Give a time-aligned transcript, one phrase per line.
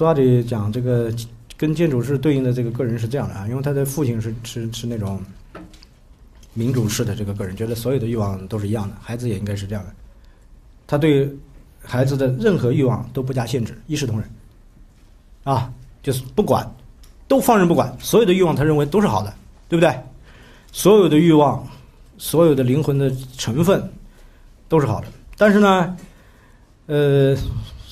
[0.00, 1.12] 苏格拉底讲这个
[1.58, 5.22] 跟建筑师对应的这个个人是这样的啊，因为他的父亲是是是那种
[6.54, 9.90] 民主式的这个个人，觉得所有的欲望都是一样的，孩子也应该是这样的。
[10.86, 11.30] 他对
[11.82, 14.26] 孩子的任何欲望都不加限制，一视同仁，
[15.44, 15.70] 啊，
[16.02, 16.66] 就是不管，
[17.28, 19.30] 都放任不管，所有的欲望他认为都是好的，
[19.68, 19.94] 对不对？
[20.72, 21.62] 所有的欲望，
[22.16, 23.86] 所有的灵魂的成分
[24.66, 25.08] 都是好的。
[25.36, 25.94] 但是呢，
[26.86, 27.36] 呃，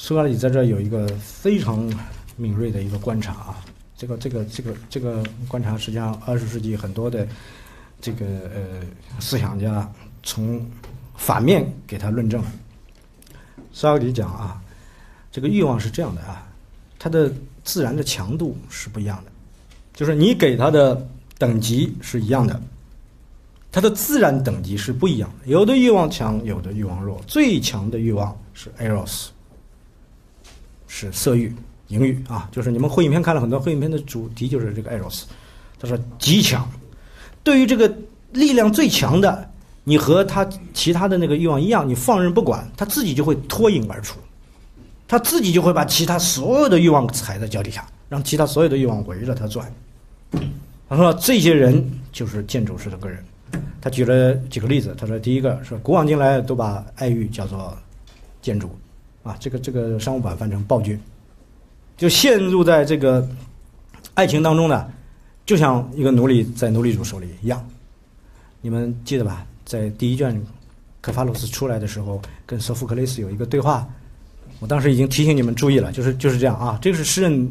[0.01, 1.93] 苏格拉底在这有一个非常
[2.37, 3.59] 敏锐的一个观察啊，
[3.97, 7.27] 这个这个这个这个观察，实际上二十世纪很多的
[8.01, 8.61] 这个呃
[9.19, 9.92] 思想家
[10.23, 10.65] 从
[11.16, 12.53] 反面给他论证了。
[13.73, 14.62] 苏格拉底讲啊，
[15.33, 16.47] 这个欲望是这样的啊，
[16.97, 17.30] 它的
[17.65, 19.33] 自然的强度是不一样的，
[19.95, 21.05] 就是你给它的
[21.39, 22.62] 等级是一样的，
[23.73, 25.51] 它的自然等级是不一样的。
[25.51, 27.20] 有的欲望强，有的欲望弱。
[27.27, 29.27] 最强的欲望是 eros，
[30.89, 31.55] 是色欲、
[31.86, 35.22] 淫欲啊，就是你们会影片看了很多，会影片的主题就是这个 eros。
[35.78, 36.69] 他说极强，
[37.45, 37.97] 对于这个
[38.33, 39.48] 力量最强的。
[39.84, 44.19] 你和他其他的那个欲望一样，你放任不管，他自己就会脱颖而出，
[45.06, 49.73] 他自己就会把其他所有的欲望踩在脚底下，让其他所有的欲望围着他转。
[50.91, 53.25] 他说这些人就是建筑师的个人。
[53.80, 57.75] 他举了几个例子，他说第一个是古往今来都把爱欲叫做
[58.42, 58.70] 建筑，
[59.29, 60.98] 啊，这个这个商务版翻成暴君，
[61.98, 63.29] 就陷入在这个
[64.15, 64.91] 爱情当中呢，
[65.45, 67.62] 就像一个奴隶在奴隶主手里一样。
[68.62, 69.47] 你们记得吧？
[69.67, 70.41] 在第一卷，
[71.03, 73.87] 克法鲁斯出来的时候，跟索福克雷斯有一个对话，
[74.61, 77.48] 我当时已经提醒你们注意了，就是就是这样啊，这个是诗人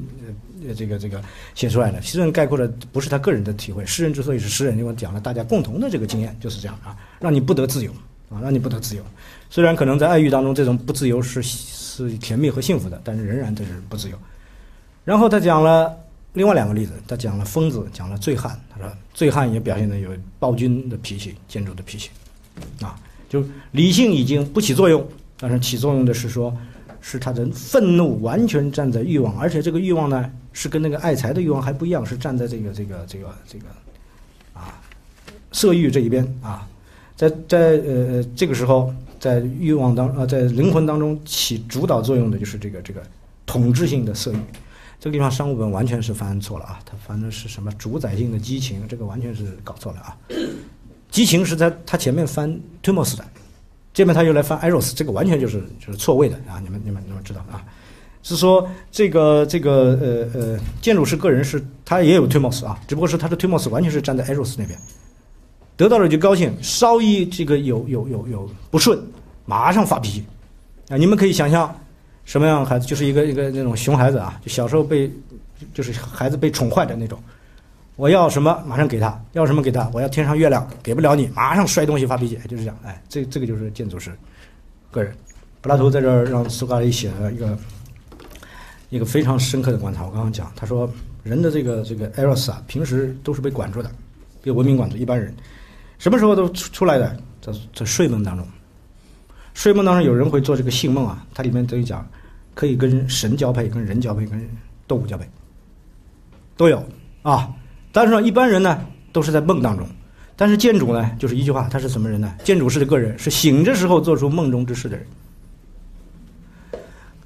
[0.68, 1.22] 呃这个这个
[1.54, 7.92] 写出来的，诗人概括的不是他个人的体会，诗人之所以是诗人，因为讲了大家共同的这个经验，就是这样啊，让你不得自由
[8.30, 9.04] 啊，让你不得自由，
[9.50, 14.18] 虽然可能在爱欲当中这种不自由是是甜蜜和幸福的，但是仍然这是不自由。
[15.06, 15.98] 然后他讲了
[16.34, 18.92] 另外两个例子，他讲了疯子，讲了醉汉，他说。
[19.14, 22.12] 醉汉也表现的有暴君的脾气，建筑的脾气，
[22.82, 22.96] 啊，
[23.28, 25.04] 就理性已经不起作用，
[25.40, 26.56] 但是起作用的是说，
[27.02, 33.66] 是他的愤怒完全站在欲望，而且这个欲望呢是跟那个爱财的欲望还不一样，是站在这个这个这个这个，
[34.54, 34.80] 啊，
[35.52, 36.68] 色欲这一边啊，
[37.18, 43.04] 在在呃这个时候，在欲望当呃在灵魂当中起主导作用的就是这个这个
[43.46, 44.38] 统治性的色欲。
[45.00, 46.80] 这个地方商务本完全是翻错了啊！
[46.84, 48.88] 它翻的是什么主宰性的激情？
[48.88, 50.18] 这个完全是搞错了啊！
[51.12, 53.24] 激情是在它前面翻 tumos 的，
[53.94, 56.60] 这边他又来翻 eros，这个完全就是就是错位的啊！
[56.64, 57.64] 你们你们你们知道啊？
[58.24, 64.78] 是说这个这个呃呃建筑师个人是他也有 tumos 啊，只不过是他的 tumos 完全是站在 eros 那边，
[65.78, 69.00] 得到了就高兴，稍一这个有有有有不顺，
[69.46, 70.26] 马上发脾气
[70.90, 70.98] 啊！
[70.98, 71.74] 你们可以想象。
[72.26, 75.10] 什么样的孩子就是一个一个那种熊孩子啊，就小时候被，
[75.74, 77.18] 就是孩子被宠坏的那种。
[77.96, 79.90] 我要什么马上给他，要什么给他。
[79.94, 82.78] 我要天上月亮，给不了你，马上摔东西发脾气，就是这样。
[82.84, 84.12] 哎，这这个就是建筑师
[84.92, 85.16] 个人。
[85.62, 87.58] 柏拉图在这儿让苏格拉底写了一个
[88.90, 90.06] 一个非常深刻的观察。
[90.06, 90.92] 我刚刚讲，他说
[91.24, 93.90] 人的这个这个 eros 啊，平时都是被管住的，
[94.44, 94.98] 被文明管住。
[94.98, 95.34] 一般人
[96.00, 98.48] 什么时候都出出来的，在在睡梦当中。
[99.54, 102.08] 睡梦当中有人会做这个性梦啊，它里面都有讲。
[102.54, 104.50] 可以跟神交配，跟人交配，跟
[104.88, 105.24] 动物交配，
[106.56, 106.84] 都有
[107.22, 107.54] 啊。
[107.92, 109.88] 但是说一般人呢，都是在梦当中。
[110.36, 112.34] 但是建筑呢，就是一句话，他是什么人呢？
[112.44, 115.06] 建筑师的个人是醒着时候做出梦中之事的人。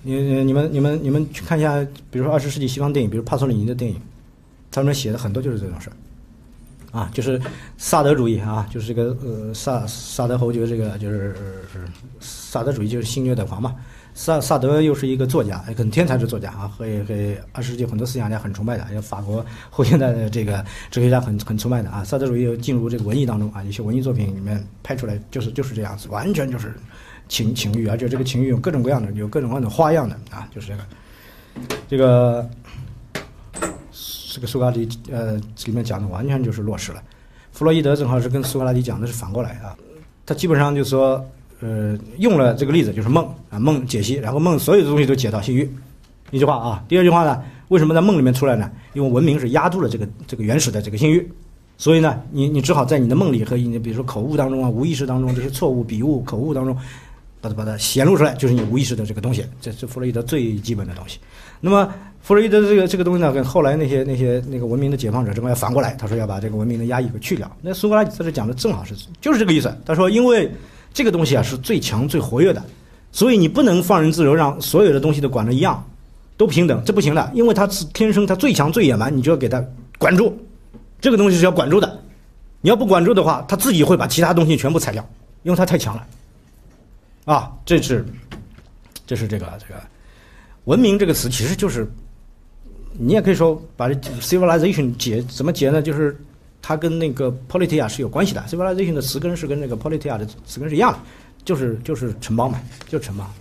[0.01, 3.97] 你你们你们你们去看一下，比如说二十世纪西方电影，比如帕索里尼的电影，
[4.69, 5.95] 他们写的很多就是这种事儿，
[6.91, 7.41] 啊，就是
[7.77, 11.35] 萨德主义啊，就是这个呃萨萨德侯爵这个就是
[12.19, 13.75] 萨德主义就是性虐待狂嘛。
[14.13, 17.13] 萨萨德又是一个作家，很天才的作家啊，和和
[17.53, 22.03] 二十世纪很多思想家很崇拜的，还有法国后现代的这个哲学家很很崇拜的啊。
[22.03, 26.73] 萨德主义又进入这个文艺当中啊，一些文艺作品里面拍出来就是就是这样子，完全就是
[27.29, 30.83] 情情欲，而且这个情欲有各种各样的，有各种各样的花样的啊，就是这个
[31.87, 32.49] 这个
[34.31, 35.35] 这个苏格拉底呃
[35.65, 37.03] 里面讲的完全就是落实了。
[37.51, 39.75] 弗洛伊德正好是跟苏格拉底讲的是反过来啊，
[40.25, 41.23] 他基本上就是说。
[41.63, 45.71] 呃，用了这个例子就是梦啊，梦解析，然后梦所有的东西都解到性欲，
[46.31, 46.83] 一句话啊。
[46.87, 48.67] 第二句话呢，为什么在梦里面出来呢？
[48.93, 51.31] 因为文明是压住了这个这个原始的这个性欲，
[51.77, 56.75] 所以呢，你你只好在你的梦里和你比如说口误当中啊，无意识当中这些错误笔误口误当中，
[57.41, 61.19] 把它把它显露出来，就是你无意识的这个东西，这是弗洛伊德最基本的东西。
[61.59, 61.87] 那么
[62.23, 67.51] 弗洛伊德这个这个东西呢，跟后来那些那些那个文明的解放者，正好要反过来，他说要把这个文明的压抑给去掉。
[67.61, 69.75] 那苏格拉底在这讲的正好是就是这个意思。
[69.85, 70.51] 他说因为。
[70.93, 72.61] 这个东西啊是最强最活跃的，
[73.13, 75.81] 所以你不能放任自由，让所有的东西都管的一样，
[76.35, 79.63] 都平等，这不行的，因为他是天生他最强最野蛮，你就要给他
[79.97, 80.37] 管住，
[80.99, 81.97] 这个东西是要管住的。
[82.59, 85.09] 你要不管住的话，他自己会把其他东西全部踩掉，
[85.43, 86.05] 因为他太强了。
[87.23, 88.05] 啊，这是，
[89.07, 89.79] 这是这个这个
[90.65, 91.89] 文明这个词，其实就是
[92.93, 95.81] 你也可以说把这 civilization 解怎么解呢？
[95.81, 96.15] 就是
[96.61, 98.43] 它跟那个 politia 是有关系的。
[98.47, 100.99] civilization 的词根是跟那个 politia 的词根是一样的，
[101.43, 103.31] 就是就是城邦嘛，就是城邦。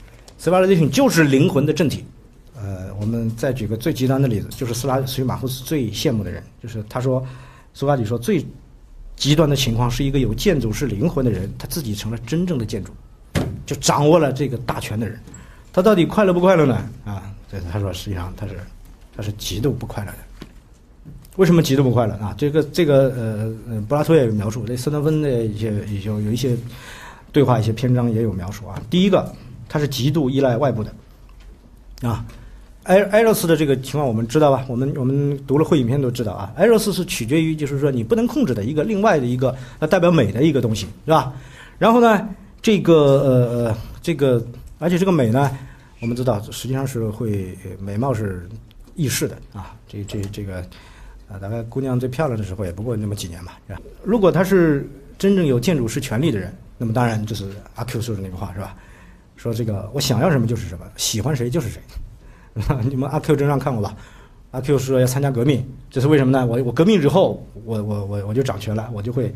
[0.40, 2.04] civilization 就是灵魂的正体。
[2.62, 7.26] 呃，我们再举个最极端的例子，就是斯拉所以马库斯最羡慕的人，就是他说，
[7.72, 8.44] 苏格拉底说最
[9.16, 12.92] 极端的情况是一个有建筑师灵魂的人，他自己成了真正的建筑，
[13.64, 15.18] 就掌握了这个大权的人，
[15.72, 16.86] 他到底快乐不快乐呢？
[17.06, 18.58] 啊，对他说实际上他是
[19.16, 20.18] 他是极度不快乐的。
[21.36, 22.34] 为什么极度不快乐啊？
[22.36, 25.72] 这个这个呃呃，柏拉图也有描述，那斯诺芬的一些
[26.04, 26.56] 有有一些
[27.32, 28.80] 对话一些篇章也有描述啊。
[28.90, 29.32] 第一个，
[29.68, 30.92] 他是极度依赖外部的，
[32.02, 32.24] 啊。
[32.84, 34.64] 埃埃罗斯的这个情况我们知道吧？
[34.66, 36.50] 我们我们读了会影片都知道啊。
[36.56, 41.32] 埃罗斯是取决于，就是说你不能控制的一个另外的一个，那代表美的一个东西，是吧？
[41.78, 42.26] 然后呢，
[42.62, 44.44] 这个呃，这个
[44.78, 45.50] 而且这个美呢，
[46.00, 48.48] 我们知道实际上是会美貌是
[48.94, 49.74] 易逝的啊。
[49.88, 50.60] 这这这个
[51.28, 53.80] 啊，大概姑娘最漂亮的时候也不过那么几年吧，是吧？
[54.02, 54.88] 如果他是
[55.18, 58.76] 真正有建筑师权利的人，那么当然就是阿 Q 说的那个话是吧？
[59.36, 61.80] 说这个我想要什么就是什么，喜欢谁就是谁。
[62.88, 63.96] 你们阿 Q 真上看过吧？
[64.50, 66.44] 阿 Q 说要参加革命，这是为什么呢？
[66.44, 69.32] 我我革命之后，我我我我就掌权了，我就会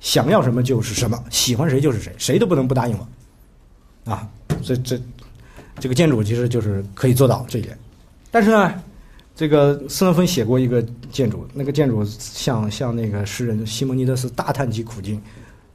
[0.00, 4.12] 想要什么就是什么，喜欢谁就是谁，谁都不能不答应我。
[4.12, 4.28] 啊，
[4.62, 5.00] 这这
[5.80, 7.76] 这个建筑其实就是可以做到这一点。
[8.34, 8.82] 但是呢，
[9.32, 15.22] 这个斯诺芬写过一个建筑，那个建筑像像那个诗人西蒙尼德斯大叹其苦境。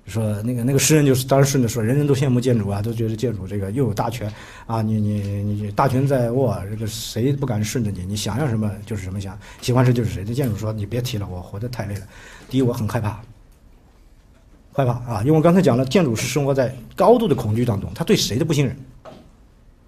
[0.06, 4.30] 说那个那个诗人就是当时顺着说，人人都羡慕建筑啊，都觉得建筑这个又有大权
[4.66, 10.26] 啊，你你你大权在握，这个谁不敢顺着你，你想要什么就是什么想，喜欢谁就是谁。
[10.26, 12.02] 这建筑说你别提了，我活得太累了。
[12.50, 13.22] 第一，我很害怕，
[14.74, 18.76] 害怕啊，因为我刚才讲了，建筑是生活在高度的恐惧当中，他对谁都不信任，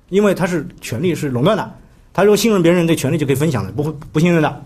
[0.08, 1.76] 因为他是权力是垄断的，
[2.14, 4.64] 他如果信任别人，这权力就可以分享了，不会不信任的，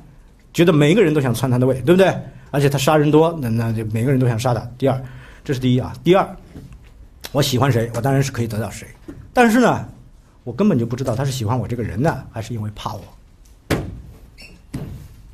[0.53, 2.13] 觉得每一个人都想篡他的位，对不对？
[2.51, 4.67] 而且他杀人多，那那就每个人都想杀他。
[4.77, 5.01] 第二。
[5.43, 6.27] 这是第一啊，第二，
[7.31, 8.87] 我喜欢谁，我当然是可以得到谁，
[9.31, 9.87] 但是呢，
[10.43, 13.77] 我根本就不知道他是喜欢我这个人呢，还是因为怕我，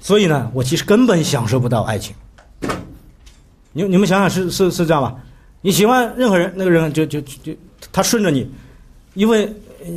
[0.01, 2.13] 所以呢，我其实根本享受不到爱情。
[3.71, 5.15] 你你们想想是是是这样吧？
[5.61, 7.55] 你喜欢任何人，那个人就就就
[7.89, 8.51] 他顺着你，
[9.13, 9.49] 因为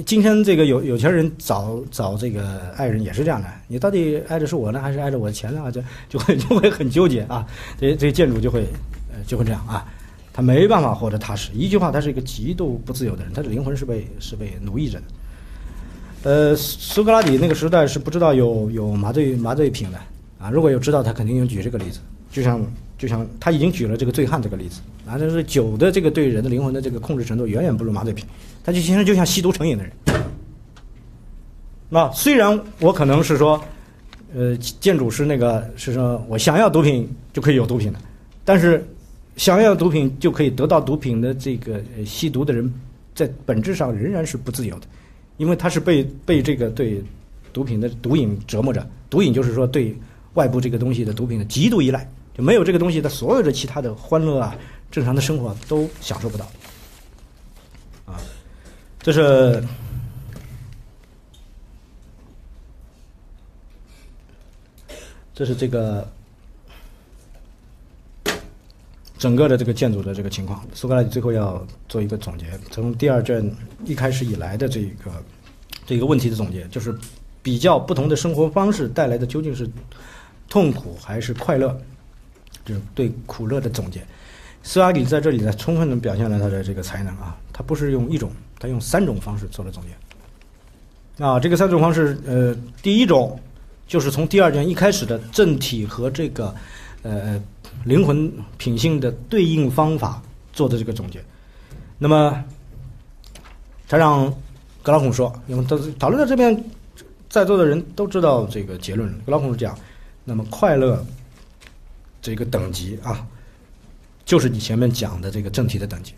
[0.06, 5.70] 今天这个有有钱人找找这个爱人也是这样的，你到底爱的是我呢，还是爱着我的钱呢？
[5.70, 7.46] 就 就会就会很纠结啊，
[7.80, 8.66] 这这建筑就会
[9.12, 9.86] 呃就会这样啊。
[10.32, 11.52] 他没办法活得踏实。
[11.54, 15.04] 一句话，他是一个极度不自由的人，他的灵魂是被是被奴役着的。
[16.24, 19.98] 呃，苏格拉底那个时代是不知道有有麻醉麻醉品的
[20.38, 22.00] 啊，如果有知道，他肯定用举这个例子。
[22.32, 22.60] 就像
[22.98, 28.24] 就像他已经举了这个醉汉这个例子啊，就是酒的这个对人的灵魂的这个控制程度远远不如麻醉品，
[28.62, 29.92] 他就其实就像吸毒成瘾的人。
[31.88, 33.62] 那虽然我可能是说，
[34.34, 37.98] 呃，建筑师那个是说我想要毒品就可以有毒品的，
[38.44, 38.86] 但是。
[39.36, 42.72] 想要毒品就可以得到毒品的这个吸毒的人，
[43.16, 44.86] 在本质上仍然是不自由的，
[45.38, 47.02] 因为他是被被这个对
[47.52, 48.88] 毒品的毒瘾折磨着。
[49.10, 49.92] 毒瘾就是说对
[50.34, 54.54] 外部这个东西的毒品的极度依赖，就没有这个东西，他所有的其他的欢乐啊、
[54.90, 56.44] 正常的生活都享受不到。
[58.06, 58.20] 啊，
[59.00, 59.64] 这是
[65.32, 66.06] 这是这个。
[69.16, 73.50] 整个的这个建筑的这个情况，苏格拉底最后要做一个总结，从第二卷
[73.86, 75.10] 一开始以来的这个
[75.86, 76.94] 这个问题的总结，就是
[77.40, 79.66] 比较不同的生活方式带来的究竟是
[80.50, 81.74] 痛苦还是快乐，
[82.64, 84.00] 就是对苦乐的总结。
[84.62, 91.24] 苏格拉底在这里呢，充分的表现了他的这个才能啊，他不是用一种，他用三种方式做了总结。
[91.24, 93.38] 啊，这个三种方式，呃，第一种
[93.86, 96.54] 就是从第二卷一开始的正体和这个，
[97.02, 97.40] 呃。
[97.82, 101.22] 灵魂品性的对应方法做的这个总结，
[101.98, 102.42] 那么
[103.88, 104.32] 他让
[104.80, 106.64] 格拉孔说，因为都讨论到这边，
[107.28, 109.12] 在座的人都知道这个结论。
[109.26, 109.76] 格拉孔是讲，
[110.24, 111.04] 那么快乐
[112.24, 113.26] 这个等级啊，
[114.24, 116.14] 就是你前面讲的这个正体的等级，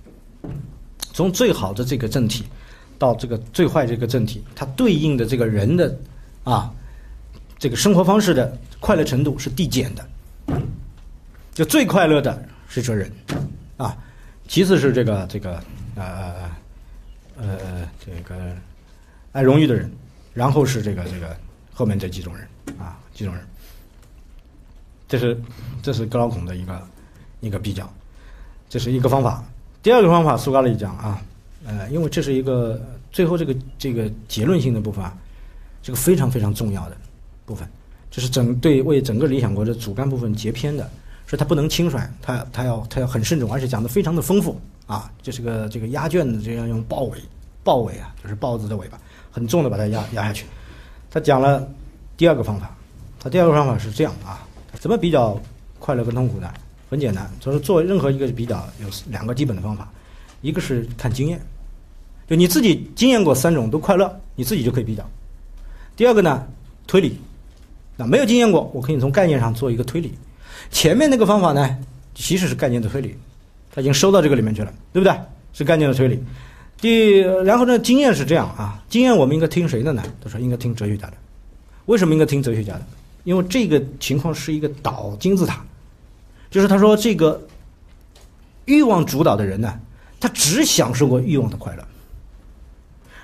[1.13, 2.45] 从最好的这个正体
[2.97, 5.99] 到这个最坏这个正体，它对应的这个人的
[6.45, 6.73] 啊，
[7.59, 10.09] 这个生活方式的快乐程度是递减的。
[11.53, 13.11] 就最快乐的是这人，
[13.77, 13.97] 啊，
[14.47, 15.61] 其次是这个这个
[15.97, 16.05] 呃
[17.37, 18.55] 呃呃这个
[19.33, 19.91] 爱荣誉的人，
[20.33, 21.37] 然后是这个这个
[21.75, 22.47] 后面这几种人
[22.79, 23.45] 啊，几种人。
[25.09, 25.41] 这是
[25.83, 26.83] 这是格劳孔的一个
[27.41, 27.89] 一个比较，
[28.69, 29.45] 这是一个方法。
[29.83, 31.23] 第二个方法，苏格拉底讲啊，
[31.65, 32.81] 呃，因为这是一个
[33.13, 35.17] 最后这个这个结论性的部分啊，
[35.83, 36.97] 这个非常非常重要的
[37.45, 37.69] 部分，
[38.11, 40.91] 就是整对为整个理想国的主干部分截篇的，
[41.27, 47.19] 所以它不能轻率，他他要他要很慎重，而且讲的非常的丰富啊，这是个这个压卷的这样用豹尾
[47.63, 48.99] 豹尾啊，就是豹子的尾巴，
[49.31, 50.47] 很重的把它压压下去。
[51.11, 51.69] 他讲了
[52.17, 52.77] 第二个方法，
[53.21, 54.46] 他第二个方法是这样啊。
[54.79, 55.41] 怎么比较
[55.79, 56.53] 快乐跟痛苦呢？
[56.89, 59.91] 很简单，就是做任何一个比较有两个基本的方法，
[60.41, 61.41] 一个是看经验，
[62.29, 65.05] 就你自己经验过三种都快乐，你自己就可以比较。
[65.97, 66.47] 第二个呢，
[66.87, 67.19] 推理，
[67.97, 70.15] 那没有经验过，我可以从概念上做一个推理。
[70.71, 71.77] 前面那个方法呢，
[72.15, 73.17] 其实是概念的推理，
[73.73, 75.13] 它已经收到这个里面去了，对不对？
[75.53, 76.23] 是概念的推理。
[76.81, 80.05] 第然后呢，经验是这样啊，经验我们应该听谁的呢？
[80.23, 81.15] 他说应该听哲学家的。
[81.87, 82.83] 为什么应该听哲学家的？
[83.27, 85.61] 因为这个情况是一个倒金字塔，
[86.49, 87.45] 就是他说这个
[88.67, 89.81] 欲望主导的人呢，
[90.21, 91.85] 他只享受过欲望的快乐，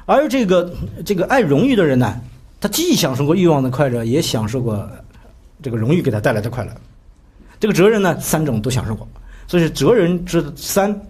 [0.05, 0.75] 而这个
[1.07, 2.21] 这个爱荣誉的人呢，
[2.61, 4.91] 他既享受过欲望的快乐，也享受过
[5.63, 6.73] 这个荣誉给他带来的快乐。
[7.61, 9.07] 这个哲人呢，三种都享受过，
[9.47, 11.01] 所以哲人之三，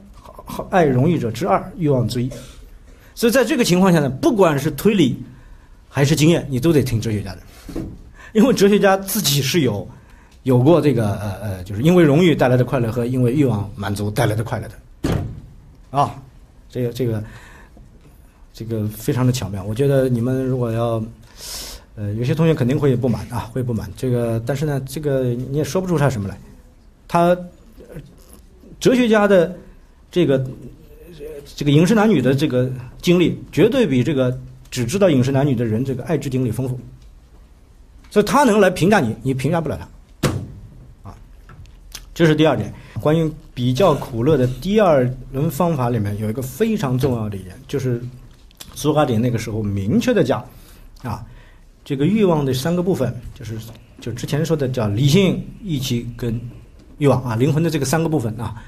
[0.69, 2.31] 爱荣誉者之二，欲望之一。
[3.15, 5.19] 所以在这个情况下呢，不管是推理
[5.89, 7.41] 还是经验，你都得听哲学家的。
[8.33, 9.87] 因为哲学家自己是有
[10.43, 15.15] 有过这个呃呃，就是因为荣誉带来的快乐和因为欲望满足带来的快乐的，
[15.91, 16.15] 啊，
[16.69, 17.23] 这个这个
[18.53, 19.62] 这个非常的巧妙。
[19.65, 21.03] 我觉得你们如果要
[21.95, 26.39] 呃，有些同学肯定会不满啊，会不满这个，但是呢，这个你也说不出他什么来。
[27.07, 27.37] 他
[28.81, 29.55] 哲学家的
[30.11, 30.43] 这个
[31.55, 32.71] 这个饮食男女的这个
[33.03, 34.37] 经历，绝对比这个
[34.71, 36.81] 只知道饮食男女的人这个爱之经历丰富。
[38.12, 39.88] 所以他能来评价你，你评价不了
[40.21, 40.28] 他，
[41.09, 41.16] 啊，
[42.12, 42.71] 这是第二点。
[43.00, 48.02] 关于比较苦乐的第二轮方法里面有一个非常重要的一点，就是
[48.75, 50.47] 苏格拉底那个时候明确的讲，
[51.02, 51.25] 啊，
[51.87, 53.57] 这个欲望的三个部分，就是
[53.99, 56.38] 就之前说的叫理性、意气跟
[56.99, 58.62] 欲望啊，灵魂的这个三个部分啊，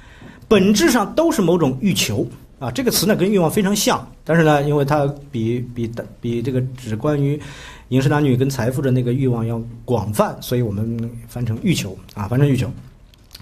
[0.49, 2.27] 本质上都是某种欲求
[2.59, 2.71] 啊。
[2.71, 5.87] 这个词呢跟欲望非常像，但是呢，因为它比比
[6.19, 7.39] 比这个只关于。
[7.89, 12.73] 饮食男女跟财富的那个欲望要广泛，所以我们翻成欲求啊，翻成欲求，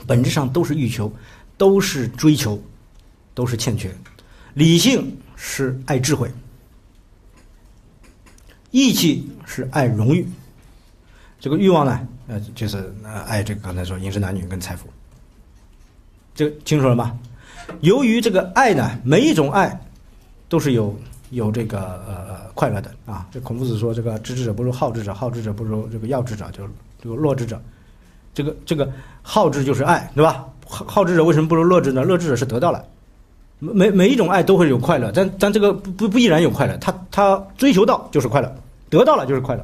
[0.06, 1.12] 本质上都是欲求，
[1.56, 2.60] 都是追求，
[3.34, 3.90] 都是欠缺。
[4.54, 6.30] 理性是爱智慧，
[8.70, 10.26] 义气是爱荣誉，
[11.38, 12.94] 这个欲望呢，呃，就是
[13.26, 14.86] 爱这个刚才说饮食男女跟财富，
[16.34, 17.18] 这个清楚了吗？
[17.80, 19.80] 由于这个爱呢，每一种爱
[20.48, 20.98] 都是有。
[21.32, 26.62] 有这个呃快乐的啊，这孔夫子说这个知之者不如好之者，好之者不如这个要之者，就
[27.02, 27.60] 这个乐之者。
[28.34, 28.90] 这个这个
[29.20, 30.46] 好之就是爱，对吧？
[30.66, 32.02] 好好之者为什么不如乐之呢？
[32.02, 32.82] 乐之者是得到了，
[33.58, 38.50] 每每一种爱都会有快乐，但但这个不不不依然有快乐，他他追求到就是快乐，
[38.88, 39.62] 得到了就是快乐。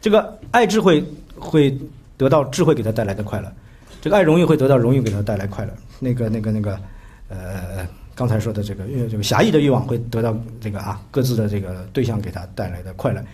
[0.00, 1.04] 这个爱智慧
[1.38, 1.78] 会
[2.16, 3.52] 得到智慧给他带来的快乐，
[4.00, 5.72] 这个爱荣誉会得到荣誉给他带来快乐。
[5.98, 6.80] 那个那个那个
[7.28, 7.86] 呃。
[8.18, 13.24] 刚才说的这个，因为这个狭义的欲望会得到这个啊各自的这个对象给他带来的快乐，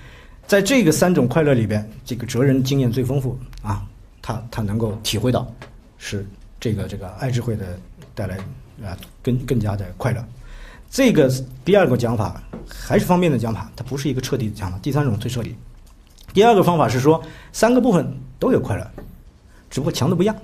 [0.46, 3.82] 在这个三种快乐里边，这个哲人经验最丰富啊，
[4.20, 5.50] 他他能够体会到
[5.96, 6.26] 是
[6.60, 7.78] 这个这个爱智慧的
[8.14, 8.36] 带来
[8.84, 10.22] 啊更更加的快乐。
[10.90, 11.32] 这个
[11.64, 14.78] 第二个讲法还是方便的讲法，它不是一个彻底的讲法。
[14.82, 15.56] 第三种最彻底。
[16.34, 17.24] 第二个方法是说
[17.54, 18.06] 三个部分
[18.38, 18.86] 都有快乐，
[19.70, 20.36] 只不过强的不一样。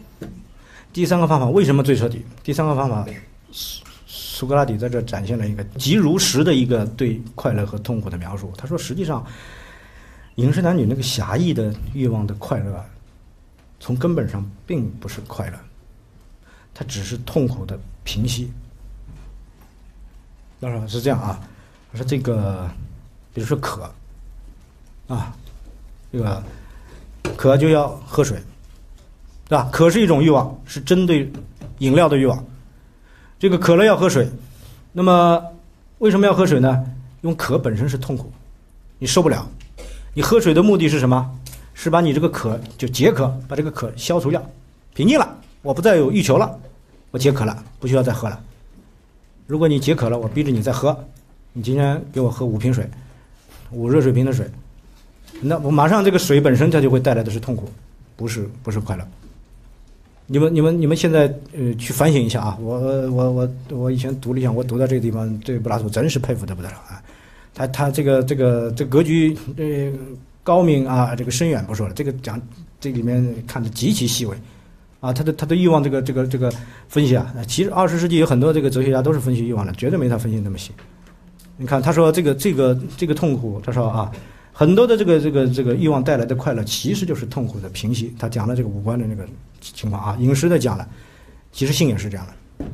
[0.94, 2.24] 第三个方法为什么最彻底？
[2.42, 3.06] 第三个方法
[3.52, 3.82] 是。
[4.40, 8.50] 苏格拉底在这展现了一个极如实的一个对快乐和痛苦的描述。
[8.56, 9.22] 他说：“实际上，
[10.36, 12.82] 饮食男女那个狭义的欲望的快乐，
[13.80, 15.58] 从根本上并不是快乐，
[16.72, 18.50] 它只是痛苦的平息。
[20.58, 21.38] 当然，是这样啊。
[21.92, 22.66] 他说这个，
[23.34, 23.92] 比如说渴，
[25.06, 25.36] 啊，
[26.10, 26.42] 这个
[27.36, 28.42] 渴就要喝水，
[29.46, 29.68] 对吧？
[29.70, 31.30] 渴是一种欲望，是针对
[31.80, 32.42] 饮料的欲望。”
[33.40, 34.28] 这个渴了要喝水，
[34.92, 35.42] 那么
[35.96, 36.84] 为什么要喝水呢？
[37.22, 38.30] 因为渴本身是痛苦，
[38.98, 39.48] 你受不了。
[40.12, 41.38] 你喝水的目的是什么？
[41.72, 44.44] 是把你这个渴就解渴，把这个渴消除掉，
[44.92, 46.54] 平静了，我不再有欲求了，
[47.10, 48.38] 我解渴了，不需要再喝了。
[49.46, 50.94] 如果你解渴了，我逼着你再喝，
[51.54, 52.86] 你今天给我喝五瓶水，
[53.70, 54.46] 五热水瓶的水，
[55.40, 57.70] 那我马上这个水本身它就会带来的是痛苦，
[58.16, 59.08] 不是不是快乐。
[60.32, 61.22] 你们、你们、你们现在
[61.58, 62.56] 呃，去反省一下啊！
[62.62, 62.78] 我、
[63.10, 67.02] 我、我、我以前读理想，我读到这个地方，对柏拉图真是佩服得不得了啊！
[67.52, 69.90] 他他这个这个这格局呃
[70.44, 72.40] 高明啊，这个深远不说了，这个讲
[72.78, 74.36] 这里面看的极其细微，
[75.00, 76.48] 啊，他的他的欲望这个这个这个
[76.86, 80.70] 分析啊，其实二十世纪有很多这个哲学家都是分析欲望的，绝对没他分析那么细。
[81.56, 84.12] 你看他说这个这个这个痛苦，他说啊，
[84.52, 88.14] 很多的这个这个这个欲望带来的快乐，其实就是痛苦的平息。
[88.16, 89.26] 他讲了这个五官的那个
[89.60, 90.88] 情况啊，饮食的讲了，
[91.52, 92.64] 其实性也是这样的，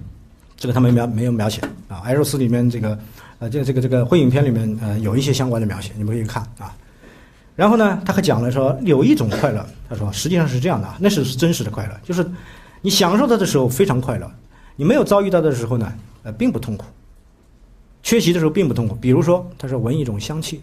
[0.57, 2.99] 这个他没描没有描写啊，艾若斯里面这个。
[3.39, 6.75] 呃，这这个这个会影片里面，呃，有一些相关的描写，你们可以看啊。
[7.55, 12.27] 然后呢，他还讲了说，有一种快乐，他说实际上是这样的，那是真实的快乐，就是
[12.81, 14.27] 你享受它的时候非常快乐，
[14.75, 16.87] 你没有遭遇到的时候呢，呃，并不痛苦。
[18.03, 20.63] 缺席的时候并不痛苦，比如说，他说闻一种香气，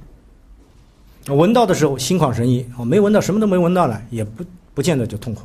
[1.27, 5.43] 闻到的时候心旷神怡，哦，没闻到什么都没闻到了，也不不见得就痛苦，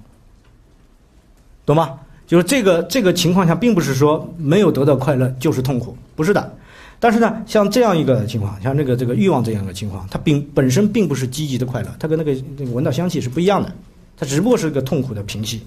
[1.68, 2.00] 懂吗？
[2.26, 6.50] 就是这个这个情况下，并不是说没有得到快乐就是痛苦，不是的。
[6.98, 13.70] 但是呢，像这样一个情况，像这个这个欲望这样的情况，它并本身并不是积极的快乐，它跟那个那个闻到香气是不一样的，
[14.16, 15.62] 它只不过是个痛苦的平息。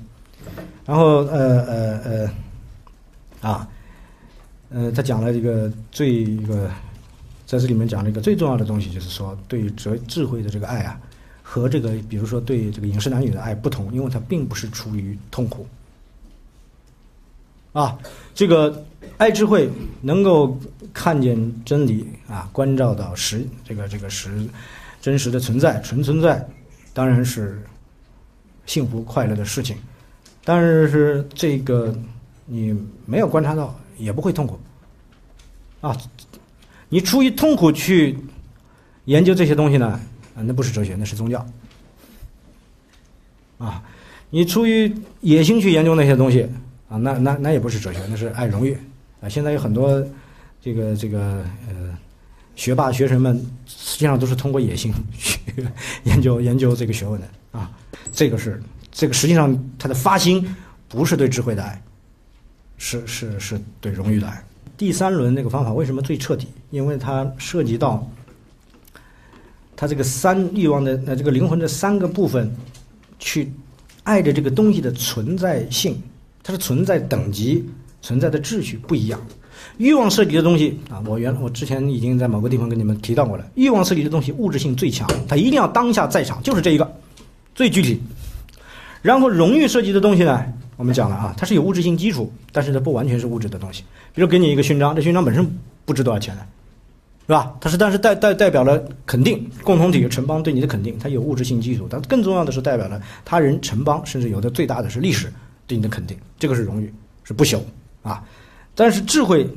[0.86, 2.00] 然后呃呃
[3.41, 3.67] 呃，啊，
[4.70, 6.67] 呃，他讲了一个最一个，
[7.46, 11.00] 在这里面讲了一个最重要的东西，就是说对哲智慧的这个爱啊，
[11.43, 15.65] 和这个比如说对这个饮食男女的爱不同，因为它并不是出于痛苦。
[17.74, 17.98] 啊，
[18.34, 18.86] 这个
[19.18, 19.70] 爱智慧
[20.01, 20.60] 能够
[20.94, 24.46] 看见真理啊，关照到实这个这个实
[25.00, 26.46] 真实的存在纯存在，
[26.94, 27.63] 当然是
[28.66, 29.78] 幸福快乐的事情。
[30.44, 31.96] 但是是这个
[32.46, 34.60] 你没有观察到，也不会痛苦。
[35.80, 35.96] 啊，
[36.90, 38.18] 你出于痛苦去
[39.06, 39.88] 研究这些东西呢？
[40.36, 41.46] 啊，那不是哲学，那是宗教。
[43.60, 43.82] 啊，
[44.30, 46.50] 你出于野心去研究那些东西。
[46.91, 48.77] 啊，那那那也不是哲学，那是爱荣誉
[49.21, 49.29] 啊！
[49.29, 50.05] 现在有很多
[50.62, 51.98] 这个这个呃
[52.57, 53.33] 学霸学生们，
[53.65, 55.39] 实际上都是通过野心去
[56.04, 57.71] 研究研究这个学问的啊。
[58.12, 60.45] 这个是这个实际上他的发心
[60.89, 61.82] 不是对智慧的爱，
[62.77, 64.43] 是是是对荣誉的爱。
[64.75, 66.49] 第三轮那个方法为什么最彻底？
[66.71, 68.06] 因为它涉及到
[69.77, 72.54] 他这个三欲望的呃这个灵魂的三个部分，
[73.17, 73.49] 去
[74.04, 76.01] 爱着这个东西的存在性。
[76.43, 77.63] 它是存在等级、
[78.01, 79.19] 存在的秩序不一样。
[79.77, 83.45] 欲望涉及的东西啊，我原我之前已经在某个地方跟你们提到过了。
[83.56, 86.95] 欲望涉及的东西物质性最强，它一定要当下在场，就是这一个
[87.54, 88.01] 最具体。
[89.01, 90.43] 然后荣誉涉及的东西呢，
[90.77, 93.84] 我们讲了啊，它是有物质性基础，但是它不完全是物质的东西。
[94.13, 95.47] 比如给你一个勋章，这勋章本身
[95.86, 96.41] 不值多少钱的，
[97.27, 97.56] 是吧？
[97.62, 105.32] 它是但是代代代表了肯定共同体城邦对你的肯定，它有物质性基础，但更重要的是代表了他人城邦，甚至有的最大的是历史。
[105.71, 107.62] 对你的肯定，这个是荣誉，是不朽
[108.03, 108.21] 啊。
[108.75, 109.49] 但是智慧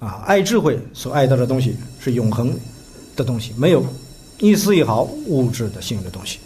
[0.00, 2.52] 啊，爱智慧所爱到的东西是永恒
[3.14, 3.86] 的东西，没有
[4.40, 6.40] 一丝一毫物质的性的东西。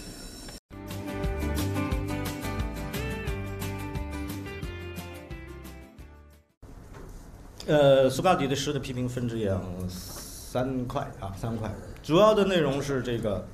[7.66, 13.48] 呃，苏格拉底的诗的批评分这样三块啊，三块，主要的内容是这个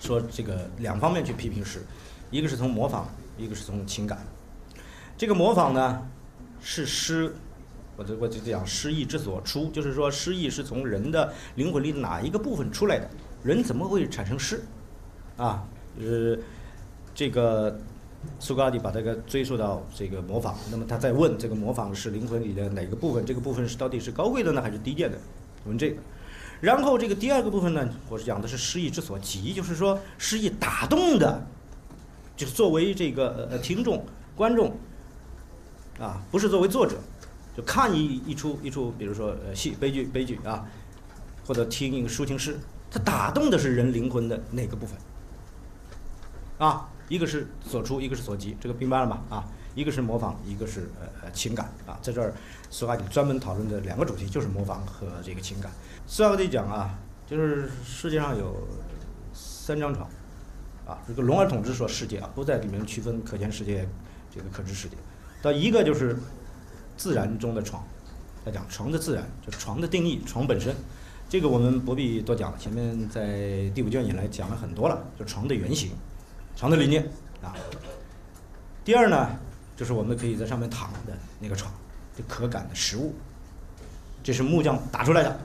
[0.00, 1.84] 说这个两方面去批评诗，
[2.30, 3.06] 一个是从模仿。
[3.36, 4.24] 一个是从情感，
[5.16, 6.06] 这个模仿呢，
[6.60, 7.34] 是诗，
[7.96, 13.10] 我就我就讲诗意之所出，就是说诗意是从人的灵魂里哪一个部分出来的？
[13.42, 14.62] 人怎么会产生诗？
[15.36, 15.66] 啊，
[15.98, 16.38] 呃，
[17.14, 17.76] 这个
[18.38, 23.24] 苏格拉底把这个追溯到这个模仿，那么他在问这个模仿是灵魂里的哪个部分？
[23.26, 25.18] 这个部分是到底是高贵的呢，还是低贱的？
[25.66, 25.96] 问这个，
[26.60, 31.44] 然后这个第二个部分呢，我是讲的是诗意之所及，就是说诗意打动的。
[32.36, 34.76] 就是作为这个呃听众观众，
[35.98, 36.96] 啊，不是作为作者，
[37.56, 40.66] 就看一一出一出，比如说呃戏悲剧悲剧啊，
[41.46, 42.58] 或者听一个抒情诗，
[42.90, 44.98] 它打动的是人灵魂的哪个部分？
[46.58, 49.22] 啊，一个是所出，一个是所及，这个明白了吗？
[49.28, 49.44] 啊，
[49.74, 52.34] 一个是模仿，一个是呃呃情感啊，在这儿
[52.70, 55.70] 苏格拉底专门讨论的两个主题就是模仿和这个情感。
[56.06, 58.66] 苏格拉底讲啊，就是世界上有
[59.32, 60.08] 三张床。
[60.86, 63.88] 啊，这个龙儿统治说世界啊，不在里面区分可见世界，
[64.30, 64.96] 这个可知世界。
[65.40, 66.14] 到一个就是
[66.94, 67.82] 自然中的床，
[68.44, 70.76] 来讲床的自然，就床的定义，床本身，
[71.26, 72.58] 这个我们不必多讲了。
[72.58, 75.90] 前面在第五卷以来讲了很多了，就床的原型，
[76.54, 77.08] 床的理念
[77.42, 77.54] 啊。
[78.84, 79.30] 第二呢，
[79.74, 81.72] 就是我们可以在上面躺的那个床，
[82.14, 83.14] 就可感的食物，
[84.22, 85.40] 这是木匠打出来的。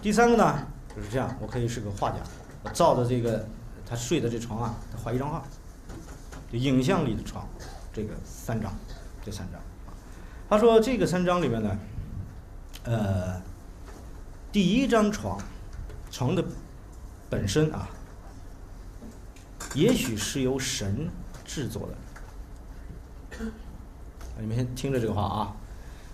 [0.00, 0.66] 第三个呢，
[0.96, 2.16] 就是这样，我可以是个画家，
[2.62, 3.46] 我造的这个。
[3.88, 5.42] 他睡的这床啊，他画一张画，
[6.50, 7.46] 就影像里的床，
[7.92, 8.72] 这个三张，
[9.24, 9.60] 这三张。
[10.48, 11.78] 他说这个三张里面呢，
[12.84, 13.40] 呃，
[14.50, 15.38] 第一张床，
[16.10, 16.44] 床的
[17.30, 17.88] 本身啊，
[19.74, 21.08] 也许是由神
[21.44, 23.46] 制作的。
[24.38, 25.56] 你们先听着这个话啊。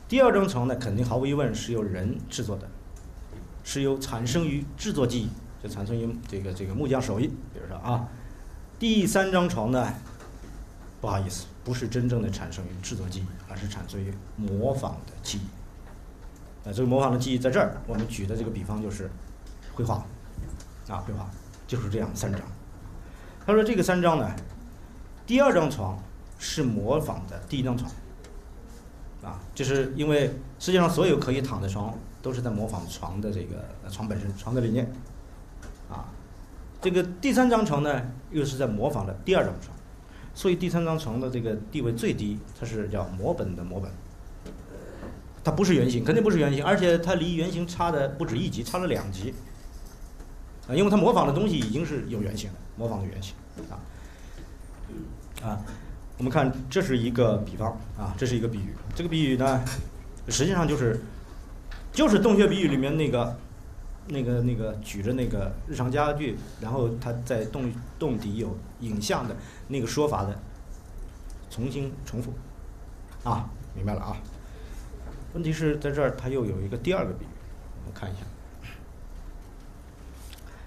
[0.09, 2.69] 第二张床呢，肯定毫无疑问是由人制作的，
[3.65, 5.29] 是由产生于制作技
[5.63, 7.27] 就产生于这个这个木匠手艺。
[7.27, 8.09] 比如说啊，
[8.79, 9.95] 第三张床呢，
[11.01, 15.43] 不好意思，不是真正的产生于制作技艺，而是产生于模仿的技艺。
[16.65, 19.11] 呃，这个模仿的记忆在这儿，我们举的这个比方就是
[19.75, 20.05] 绘画，
[20.89, 21.29] 啊，绘画
[21.67, 22.41] 就是这样三张。
[23.45, 24.31] 他说这个三张呢，
[25.27, 26.01] 第二张床
[26.39, 27.91] 是模仿的第一张床，
[29.25, 34.89] 啊，就是因为世界上所有可以躺的床都是在模仿床的这个床本身，床的理念，
[35.93, 36.09] 啊，
[36.81, 39.77] 这个第三张床呢又是在模仿的第二张床，
[40.35, 43.91] 所以第三张床的这个地位最低，它是叫模本的模本。
[45.45, 49.35] 它不是原型，肯定不是原型，而且它离原型差的不止一级，差了两级。
[50.69, 53.35] 啊，因为它模仿的东西已经是有原型的，模仿的原型。
[53.69, 53.75] 啊，
[55.43, 55.59] 啊，
[56.19, 58.73] 我们看这是一个比方，啊，这是一个比喻。
[58.95, 59.65] 这个比喻呢，
[60.29, 61.01] 实际上就是，
[61.93, 63.37] 就是洞穴比喻里面那个，
[64.09, 69.37] 那个那个举着那个日常家具，然后他在洞洞底有影像的
[69.69, 70.39] 那个说法的
[71.51, 72.33] 重新重复。
[73.25, 74.17] 啊，明白了啊。
[75.35, 77.29] 问题是在这儿，他又有一个第二个比喻，
[77.81, 78.21] 我们看一下。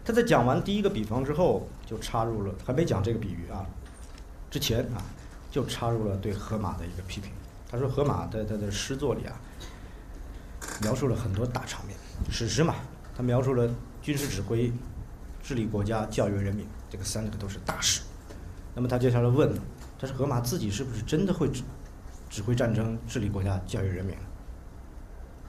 [0.04, 3.66] 他在讲完第一个比方之后，就插入了还没讲这个比喻啊，
[4.50, 5.02] 之前啊，
[5.52, 7.32] 就插入了对荷马的一个批评。
[7.70, 9.34] 他说荷马在他的诗作里啊，
[10.82, 11.98] 描述了很多大场面，
[12.32, 12.76] 史诗嘛，
[13.16, 13.70] 他描述了
[14.02, 14.72] 军事指挥、
[15.42, 18.02] 治理国家、教育人民，这个三个都是大事。
[18.76, 19.50] 那么他接下来问，
[19.98, 21.64] 他说荷马自己是不是真的会指
[22.30, 24.14] 指挥战争、治理国家、教育人民？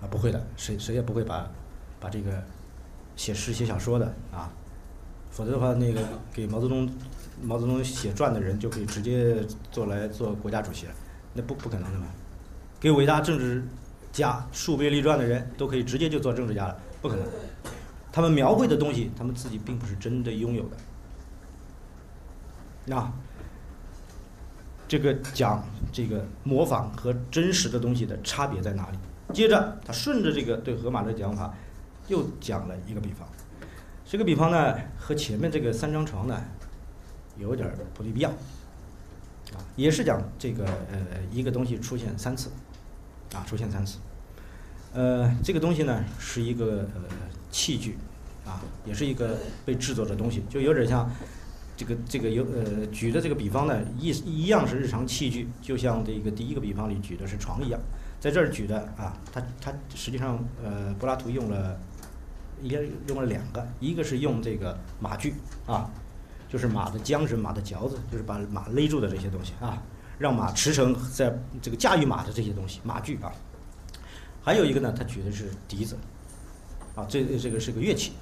[0.00, 1.50] 啊，不会的，谁谁也不会把，
[1.98, 2.42] 把这个
[3.16, 4.52] 写诗写小说的啊，
[5.30, 6.00] 否则的话，那个
[6.32, 6.88] 给毛泽东
[7.42, 10.92] 毛泽东写传的人就可以直接做来做国家主席了，
[11.34, 12.06] 那不不可能的嘛。
[12.78, 13.64] 给伟大政治
[14.12, 17.26] 家树碑立传的人都可以直接就做政治家了，不可能。
[18.16, 20.76] 他们描绘的东西，他们自己并不是真的拥有的。
[22.86, 23.12] 那
[24.88, 28.96] 这个讲这个模仿和真实的东西的差别在哪里？
[29.34, 31.52] 接着，他顺着这个对河马的讲法，
[32.08, 33.28] 又讲了一个比方。
[34.06, 36.42] 这个比方呢，和前面这个三张床呢，
[37.36, 38.30] 有点不离必要。
[38.30, 40.98] 啊，也是讲这个呃
[41.30, 42.48] 一个东西出现三次，
[43.34, 43.98] 啊出现三次。
[44.94, 47.02] 呃，这个东西呢是一个呃
[47.56, 47.96] 器具，
[48.44, 51.10] 啊也是一个被制作的东西，就有点像
[51.74, 57.80] 这个这个有呃举的这个比方呢一一样是日常器具，就像这个第一个比方里举的是床一样。
[58.20, 61.80] 在这儿举的啊，他他实际上呃，柏拉图用了，
[62.62, 65.32] 应该用了两个，一个是用这个马具
[65.66, 65.90] 啊，
[66.50, 69.82] 就是马的缰绳、马的嚼子，就是把马勒住的这些东西啊，
[70.18, 73.32] 让马驰骋在这个驾驭马的这些东西，马具啊。
[74.42, 75.96] 还有一个呢，他举的是笛子，
[76.96, 78.12] 啊，这这个是个乐器，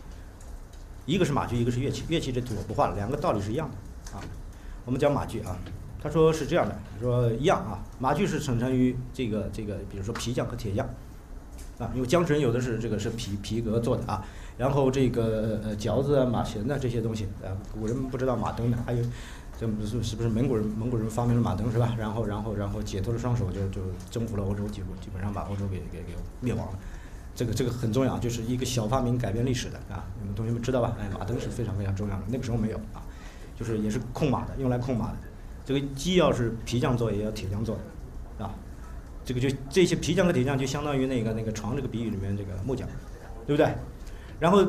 [1.07, 4.21] 一个是马具，一个是乐器，乐器这图我不画了，两个道理是一样的啊。
[4.85, 5.57] 我们讲马具啊。
[6.03, 10.87] 他说是这样的，说一样啊，马具是生产于这个这个，比如说皮匠和铁匠，
[11.79, 14.23] 啊，因为缰绳有的是这个是皮皮革做的啊，
[14.59, 19.03] 然后这个呃嚼子啊、马弦呐这些东西，啊，古人不知道马灯的，还有
[19.59, 21.95] 这不是是不是蒙古人蒙古人发明了马灯是吧？
[21.99, 26.79] 然后然后然后解脱了双手就就征服了欧洲，基基本上把欧洲给给给灭亡了，
[27.35, 30.97] 这个这个很重要，就是一个小发明改变历史的啊，你们同学们知道吧？
[31.01, 33.03] 哎，马灯是非常非常重要的，那个时候没有啊，
[33.59, 35.17] 就是也是控马的，用来控马的。
[35.65, 37.77] 这个既要是皮匠做，也要铁匠做
[38.39, 38.55] 的，啊，
[39.25, 42.87] 这个就这些皮匠和铁匠就相当于那个那个床这个比喻里面这个木匠，
[43.47, 43.75] 对不对？
[44.39, 44.65] 然后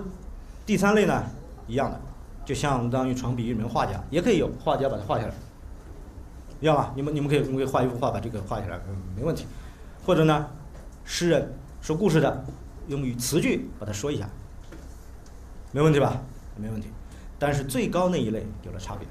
[0.65, 1.23] 第三类呢，
[1.67, 1.99] 一样的，
[2.45, 5.33] 就相当于床比喻里面画家，也可以有画家把它画下来，
[6.61, 6.93] 要吗？
[6.95, 9.45] 你们你们可以你们可以画一幅画把这个画下来，嗯，没问题。
[10.05, 10.47] 或者呢，
[11.03, 11.53] 诗人
[11.85, 12.43] 说故事的，
[12.87, 14.27] 用语词句把它说一下，
[15.71, 16.19] 没问题吧？
[16.57, 16.87] 没问题。
[17.37, 19.07] 但是最高那一类有了差别。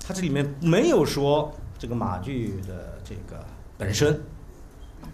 [0.00, 3.46] 它这里面没有说这个马具的这个
[3.78, 4.20] 本身，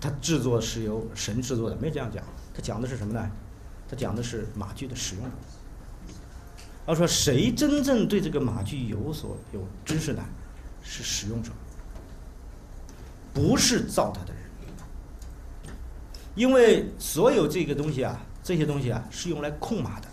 [0.01, 2.25] 它制作是由神制作的，没这样讲。
[2.55, 3.31] 它讲的是什么呢？
[3.87, 5.25] 它讲的是马具的使用。
[6.87, 10.25] 他说谁真正对这个马具有所有知识呢？
[10.83, 11.53] 是使用者，
[13.35, 14.46] 不是造它的人。
[16.37, 20.07] 因为所有这个东西啊，这些东西啊，是用来控马的。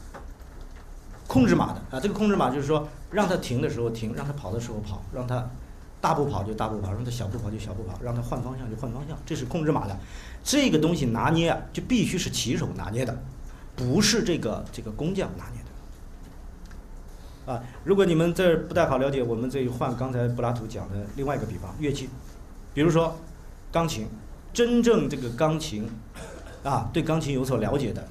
[1.28, 5.50] 控制马的啊，这个控制马就是说，让它停的时候停，让它跑的时候跑，让它
[6.00, 9.98] 大步跑就大步跑，让它小步跑就小步跑，让它换方向就换方向，这是控制马的。
[10.44, 13.18] 这个东西拿捏啊，就必须是骑手拿捏的，
[13.76, 15.62] 不是这个这个工匠拿捏
[17.46, 17.54] 的。
[17.54, 22.10] 啊，如果你们这不太好了解，我们这换刚才柏拉图讲的另外一个比方，乐器，
[22.74, 23.18] 比如说
[23.72, 24.08] 钢琴，
[24.54, 25.90] 真正这个钢琴，
[26.64, 28.08] 啊，对钢琴有所了解的，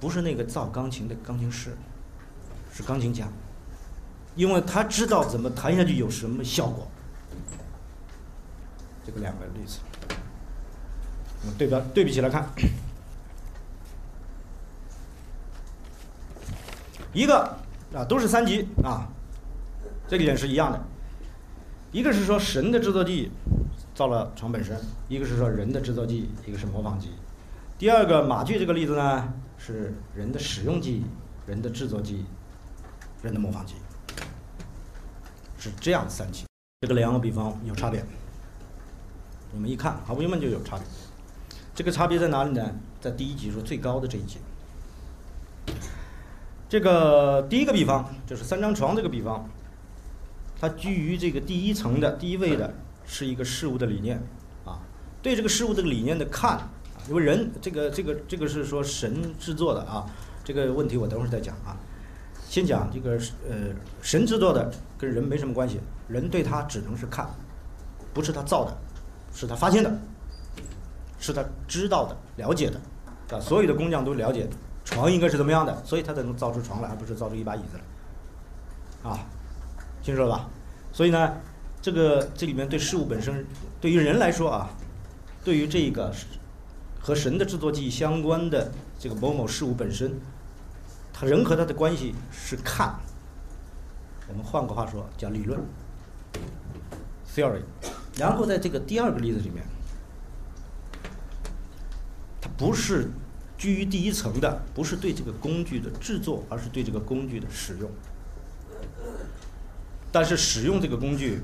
[0.00, 1.76] 不是那个造钢琴的钢琴师，
[2.72, 3.28] 是钢琴家，
[4.34, 6.88] 因为他知道怎么弹下去有什么效果。
[9.04, 9.80] 这个两个例子，
[11.42, 12.48] 我们对标对比起来看，
[17.12, 17.58] 一个
[17.92, 19.08] 啊都是三级啊，
[20.08, 20.80] 这个点是一样的，
[21.90, 23.30] 一个是说神的制作技艺
[24.02, 24.76] 到了床本身，
[25.08, 27.10] 一个是说人的制作技，一个是模仿技。
[27.78, 31.04] 第二个马具这个例子呢，是人的使用技、
[31.46, 32.24] 人的制作技、
[33.22, 33.74] 人的模仿技，
[35.56, 36.44] 是这样三级。
[36.80, 38.04] 这个两个比方有差别。
[39.52, 40.84] 你们一看，毫无疑问就有差别。
[41.72, 42.74] 这个差别在哪里呢？
[43.00, 44.38] 在第一级说最高的这一级。
[46.68, 49.48] 这个第一个比方就是三张床这个比方，
[50.60, 52.74] 它居于这个第一层的第一位的
[53.06, 54.20] 是一个事物的理念
[54.64, 54.80] 啊，
[55.22, 56.68] 对这个事物这个理念的看，
[57.08, 60.06] 因为人这个这个这个是说神制作的啊，
[60.44, 61.76] 这个问题我等会儿再讲啊。
[62.48, 63.12] 先讲这个
[63.48, 67.28] 呃神制作的跟人没什么关系，人对他只能是看，
[68.12, 68.76] 不是他造的。
[69.34, 69.90] 是他发现的，
[71.18, 72.78] 是他知道的、了解的，
[73.34, 74.46] 啊，所有的工匠都了解
[74.84, 77.78] 床应该是怎么样的，所以他才能造出床来，而不是造出一把椅子
[79.02, 79.18] 来，啊，
[80.02, 80.50] 清楚了吧？
[80.92, 81.34] 所以呢，
[81.82, 83.44] 这个这里面对事物本身，
[83.80, 84.70] 对于人来说啊，
[85.42, 86.14] 对于这个
[87.00, 90.20] 和神的制作技艺相关的这个某某事物本身，
[91.12, 92.94] 他人和他的关系是看，
[94.28, 95.60] 我们换个话说叫理论
[97.34, 97.62] ，theory。
[98.16, 99.64] 然后在这个第二个例子里面，
[102.40, 103.10] 它不是
[103.58, 107.90] 居于第一层的，不是对这个工具的制作，而是对这个工具的使用。
[110.12, 111.40] 但是使用这个工具，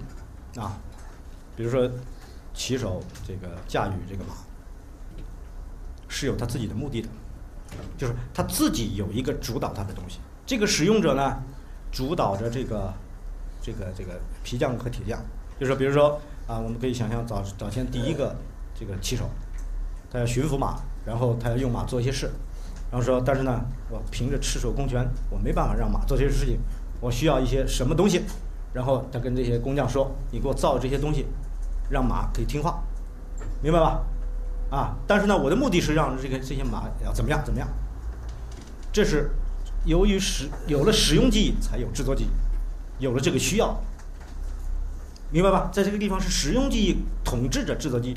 [0.59, 0.77] 啊，
[1.57, 1.89] 比如说
[2.53, 4.35] 骑手这个驾驭这个马，
[6.09, 7.09] 是有他自己的目的的，
[7.97, 10.19] 就是他自己有一个主导他的东西。
[10.45, 11.43] 这个使用者呢，
[11.93, 12.93] 主导着这个
[13.63, 15.19] 这个这个皮匠和铁匠，
[15.61, 16.21] 就是，比如说。
[16.49, 18.35] 啊，我们可以想象早早先第一个
[18.75, 19.29] 这个骑手，
[20.11, 22.31] 他要驯服马，然后他要用马做一些事，
[22.91, 26.59] 然后说，但是呢，我凭着赤手空拳，我没办法让马做这些事情，
[27.03, 28.23] 我需要一些什么东西，
[28.73, 31.27] 然后他跟这些工匠说，你给我造这些东西，
[31.91, 32.83] 让马可以听话，
[33.63, 34.03] 明白吧？
[34.71, 37.69] 啊，但是呢，我的目的是让这个这些马要怎么样怎么样，
[38.93, 39.31] 这是
[39.85, 43.81] 由于使有了使用记忆，才有制作记忆，有了这个需要。
[45.31, 45.71] 明白吧？
[45.71, 48.17] 在这个地方是使用记忆统治着制作记忆。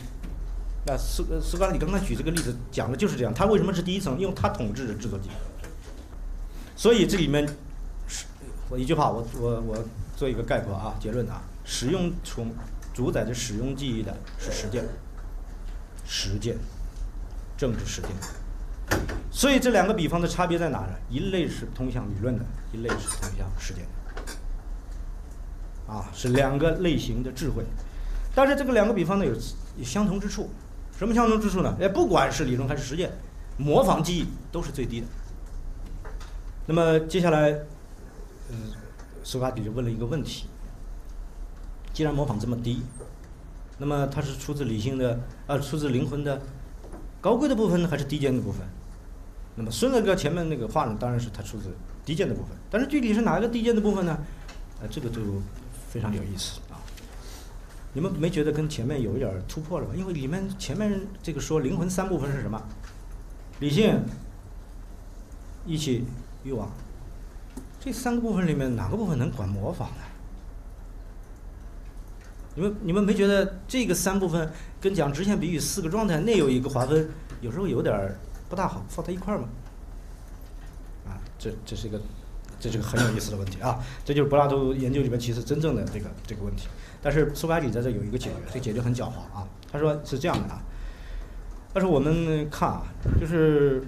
[0.86, 3.34] 那苏苏格拉底刚刚举这个例子讲的就是这样。
[3.34, 4.18] 他为什么是第一层？
[4.18, 5.32] 因为他统治着制作记忆。
[6.76, 7.48] 所以这里面，
[8.70, 9.78] 我一句话，我我我
[10.22, 12.54] 做一个概括啊，结论啊，使用从
[12.94, 14.86] 主宰着使用记忆的是实践，
[16.06, 16.56] 实践，
[17.58, 18.12] 政治实践。
[19.32, 20.94] 所以这两个比方的差别在哪呢？
[21.10, 23.84] 一类是通向理论的，一类是通向实践
[25.88, 25.92] 的。
[25.92, 27.64] 啊，是两个类型的智慧，
[28.36, 29.34] 但是这个两个比方呢有
[29.76, 30.52] 有相同之处，
[31.00, 31.76] 什么相同之处呢？
[31.82, 33.12] 哎，不管是理论还是实践，
[33.58, 35.08] 模仿记忆都是最低的。
[36.68, 37.50] 那么接下来，
[38.52, 38.72] 嗯，
[39.24, 40.46] 苏格拉底就问了一个问题：
[41.94, 42.82] 既然模仿这么低，
[43.78, 46.42] 那么它是出自理性的，呃，出自灵魂的
[47.20, 48.62] 高贵的部分呢，还是低贱的部分？
[49.56, 54.18] 那么孙子哥前面那个话呢，当然是他出自低贱的部分，但是具体是哪一个低贱的部分呢？
[54.82, 55.22] 呃，这个就。
[55.92, 56.80] 非常有意思啊！
[57.92, 59.94] 你们没觉得跟前面有一点突破了吗？
[59.94, 62.64] 因为里面前面这个说灵魂三部分是什么？
[63.60, 64.02] 理性、
[65.66, 66.06] 义气、
[66.46, 66.72] 欲望。
[67.84, 70.04] 这三个部分里面哪个部分能管模仿呢？
[72.54, 77.10] 你们你们没觉得这个三部分跟讲直线比喻四个状态内有一个划分，
[77.42, 78.16] 有时候有点
[78.48, 79.50] 不大好放在一块儿吗？
[81.08, 82.00] 啊，这这是一个。
[82.60, 83.84] 这是个很有意思的问题啊！
[84.06, 86.68] 这就是柏拉图研究里面其实真正的这个这个问题。
[87.02, 89.48] 但是苏格拉底在这有一个解决，这解决很狡猾啊！
[89.72, 90.62] 他说是这样的啊，
[91.74, 92.84] 他说我们看啊，
[93.20, 93.84] 就是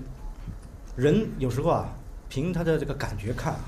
[0.96, 1.96] 人有时候啊，
[2.30, 3.60] 凭他的这个感觉看啊，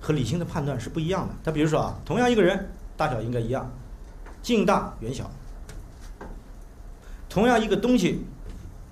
[0.00, 1.34] 和理性的判断是不一样的。
[1.44, 3.70] 他比如说啊，同样一个人，大小应该一样，
[4.42, 5.24] 近大远小；
[7.28, 8.24] 同样一个东西，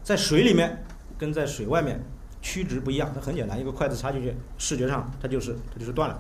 [0.03, 0.85] 在水里面
[1.19, 2.01] 跟在水外面。
[2.41, 6.17] 曲直不一样，它很简单，一个筷子插进去，视觉上它就是它就是断了，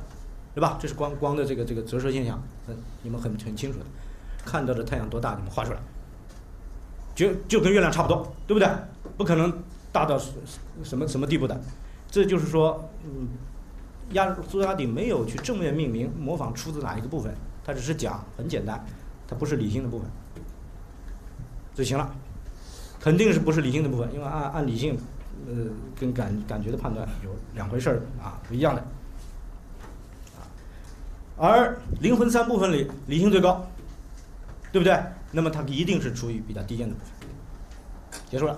[0.52, 0.76] 对吧？
[0.78, 3.86] 这是光光的这个这个折射现象，嗯，你们很很清楚的，
[4.44, 5.78] 看到的太阳多大，你们画出来，
[7.14, 8.68] 就就跟月亮差不多，对不对？
[9.16, 11.58] 不可能大到什么什么地步的，
[12.10, 13.28] 这就是说，嗯，
[14.12, 18.82] 亚苏格拉底没有去正面命名模仿出自哪一个部分，他只是讲很简单，
[19.26, 20.08] 它不是理性的部分
[21.74, 22.10] 就行了，
[22.98, 24.98] 肯定是不是理性的部分，因为按按理性，
[25.46, 25.54] 呃，
[25.98, 28.82] 跟感感觉的判断有两回事儿啊，不一样的。
[31.36, 33.64] 而灵魂三部分里，理性最高，
[34.72, 35.00] 对不对？
[35.30, 38.18] 那么它一定是处于比较低贱的部分。
[38.28, 38.52] 结束了，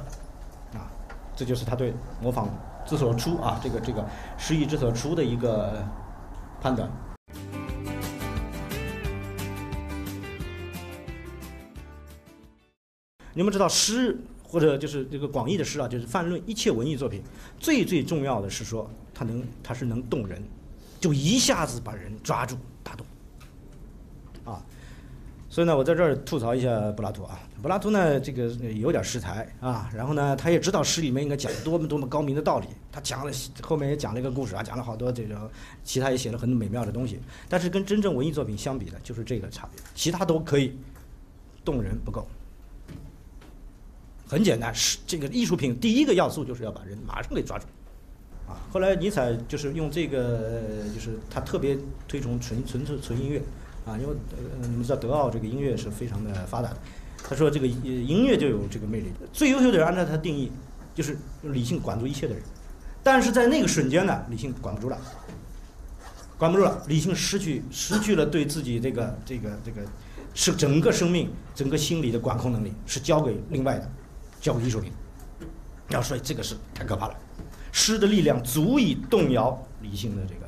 [0.73, 0.89] 啊，
[1.37, 2.49] 这就是他对模仿
[2.91, 4.05] 之所出啊，这个这个
[4.37, 5.81] 诗意之所出的一个
[6.61, 6.91] 判断。
[13.33, 17.23] 你们知道诗或者就是这个广义的诗啊，就是泛论一切文艺作品，
[17.61, 20.43] 最最重要的是说它能它是能动人，
[20.99, 23.07] 就一下子把人抓住打动，
[24.53, 24.61] 啊。
[25.51, 27.37] 所以呢，我在这儿吐槽一下柏拉图啊。
[27.61, 32.69] 柏拉图呢，这个有点识才啊，然后呢，他也知道诗里面应该讲多么多么高明的道理。
[32.93, 35.37] 他讲了后面也讲了一个故事啊，讲了好多这种，
[35.83, 37.19] 其他也写了很多美妙的东西。
[37.49, 40.79] 但是跟真正文艺作品相比呢，就是这个差别，其他都可以
[41.65, 42.25] 动人不够。
[44.29, 47.67] 很简单，是这个艺术品第一个要素就是要把人马上给抓住
[48.49, 48.55] 啊。
[48.71, 50.63] 后来尼采就是用这个，
[50.95, 53.43] 就是他特别推崇纯纯纯纯音乐。
[53.91, 54.15] 啊，因为
[54.63, 56.77] 呃，你们知道德奥这个音乐是非常的发达的。
[57.29, 59.11] 他说这个音乐就有这个魅力。
[59.33, 60.51] 最优秀的人按照他的定义，
[60.95, 62.43] 就是理性管住一切的人。
[63.03, 64.99] 但是在那个瞬间呢，理性管不住了，
[66.39, 69.83] 管不住了，理性失去失去了对自己这个这个这个
[70.35, 73.91] 是整个生命、整个心理的管控能力，是交给另外的，
[74.41, 74.93] 交给艺术品。
[75.89, 77.15] 要说这个是太可怕了，
[77.73, 80.40] 诗的力量足以动摇理性的这个。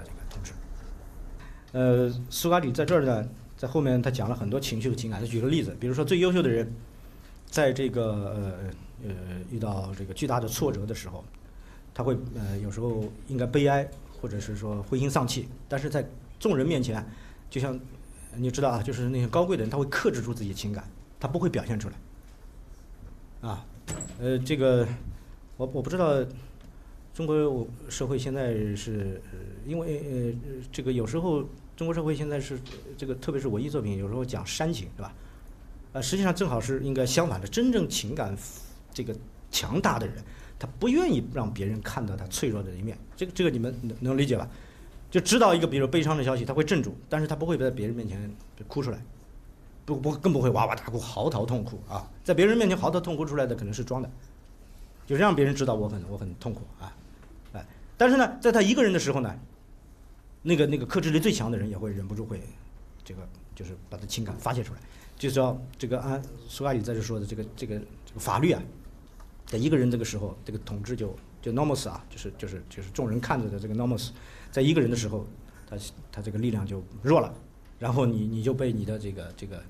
[1.72, 5.18] 呃，苏格拉底在这儿呢，在后面他讲了很多情绪的情感。
[5.18, 6.70] 他举个例子，比如说最优秀的人，
[7.46, 8.12] 在这个
[9.02, 9.14] 呃呃
[9.50, 11.24] 遇到这个巨大的挫折的时候，
[11.94, 13.88] 他会呃有时候应该悲哀，
[14.20, 16.06] 或者是说灰心丧气，但是在
[16.38, 17.02] 众人面前，
[17.48, 17.80] 就像
[18.37, 20.85] 你知道啊，就是那些高贵的人，他会克制住自己情感，
[21.18, 23.48] 他不会表现出来。
[23.48, 23.64] 啊，
[24.20, 24.87] 呃，这个
[25.56, 26.22] 我我不知道
[27.14, 29.22] 中国社会现在是
[29.66, 31.42] 因为呃这个有时候。
[31.82, 32.60] 中国社会现在是
[32.96, 35.12] 这个，特别是文艺作品，有时候讲煽情，对吧？
[35.94, 37.48] 呃，实际上正好是应该相反的。
[37.48, 38.36] 真正情感
[38.94, 39.12] 这个
[39.50, 40.14] 强大的人，
[40.60, 42.96] 他不愿意让别人看到他脆弱的一面。
[43.16, 44.48] 这个这个你们能能理解吧？
[45.10, 48.32] 就知道一个比如悲伤的消息，他会镇住，但是他不会在别人面前
[48.68, 49.04] 哭出来，
[49.84, 52.08] 不不更不会哇哇大哭嚎啕痛哭啊！
[52.22, 54.08] 在别人面前嚎啕痛哭出来的可能是装的，
[55.04, 56.94] 就让别人知道我很我很痛苦啊，
[57.54, 57.66] 哎，
[57.96, 59.36] 但是呢，在他一个人的时候呢？
[60.42, 62.40] 那个那个克制力最强的人也会忍不住会，
[63.05, 64.81] 这个就是把他情感发泄出来，
[65.16, 68.61] 就是说这个按苏格拉底在这说的这个这个这个法律啊，
[69.46, 74.11] 在一个人这个时候，这个统治就就 nomos 啊，就是就是就是众人看着的这个 nomos，
[74.50, 75.24] 在一个人的时候，
[75.64, 75.76] 他
[76.11, 77.33] 他这个力量就弱了，
[77.78, 79.62] 然后你你就被你的这个这个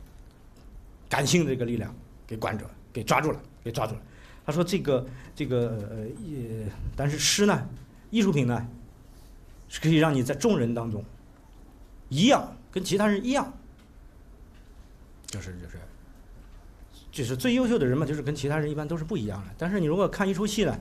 [1.08, 1.94] 感性的这个力量
[2.26, 4.00] 给管住了，给抓住了，给抓住了。
[4.46, 5.06] 他说这个
[5.36, 6.06] 这个呃，
[6.96, 7.68] 但是诗呢，
[8.10, 8.66] 艺术品呢。
[9.72, 11.02] 是可以让你在众人当中，
[12.10, 13.50] 一样跟其他人一样，
[15.24, 15.78] 就是就是，
[17.10, 19.50] 就是最优秀的人嘛，就是跟其他人一般都是不一样的。
[19.56, 20.78] 但是你如果看一出戏呢，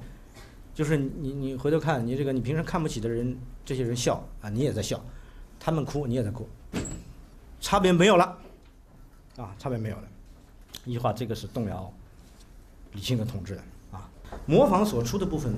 [0.73, 5.01] 就是你你回头看你这个你平时看不起的人，这些人笑啊，你也在笑，
[5.57, 6.49] 他们哭你也在哭，
[7.61, 8.37] 差别没有了，
[9.37, 10.03] 啊，差别没有了。
[10.83, 11.89] 一句话，这个是动摇
[12.91, 14.11] 理性的统治的啊，
[14.45, 15.55] 模仿所出的部分。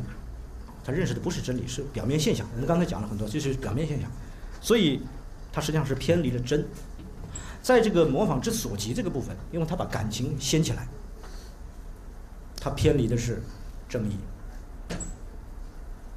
[0.84, 2.46] 他认识的不是真理，是表面现象。
[2.54, 4.12] 我们刚才讲了很多，就是表面现象，
[4.62, 5.02] 所以
[5.52, 6.65] 他实际上是偏离了真。
[7.62, 10.86] 在这个模仿之所及这个部分，因为他把感情掀起来，
[12.60, 13.41] 他偏离的是
[13.88, 14.17] 正义。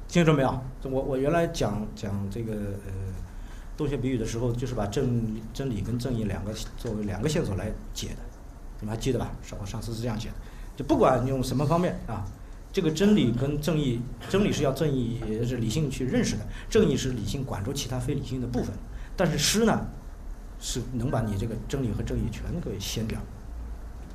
[0.09, 0.61] 听清楚没有？
[0.83, 2.91] 我我原来讲讲这个呃
[3.77, 8.17] 洞穴比喻的时候，就是把正真理跟正义两个作为两个线索来解的，
[8.81, 9.31] 你们还记得吧？
[9.41, 10.35] 上我上次是这样写的，
[10.75, 12.25] 就不管用什么方面啊。
[12.77, 13.99] 这个真理跟正义，
[14.29, 18.71] 真理是要正义是理性去认识的，正义是理性管住其他非理性的部分。
[19.15, 19.87] 但是诗呢，
[20.59, 23.19] 是能把你这个真理和正义全给掀掉。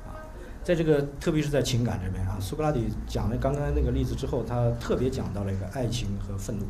[0.05, 0.15] 啊，
[0.63, 6.63] 在这个特别是在情感这边啊，苏格拉底讲了刚刚那个例子之后，他特别讲到了一个爱情和愤怒，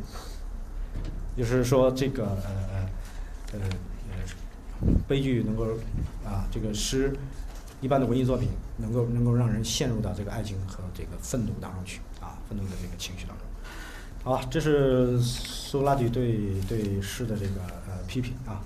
[1.36, 2.88] 就是说这个呃
[3.52, 5.64] 呃呃悲剧能够
[6.24, 7.16] 啊这个诗。
[7.84, 13.46] 一般的文艺作品能够能够让人陷入到这个爱情和这个愤怒当中去啊，愤怒的这个情绪当中。
[14.22, 18.64] 好，这是苏拉底对对诗的这个呃批评啊。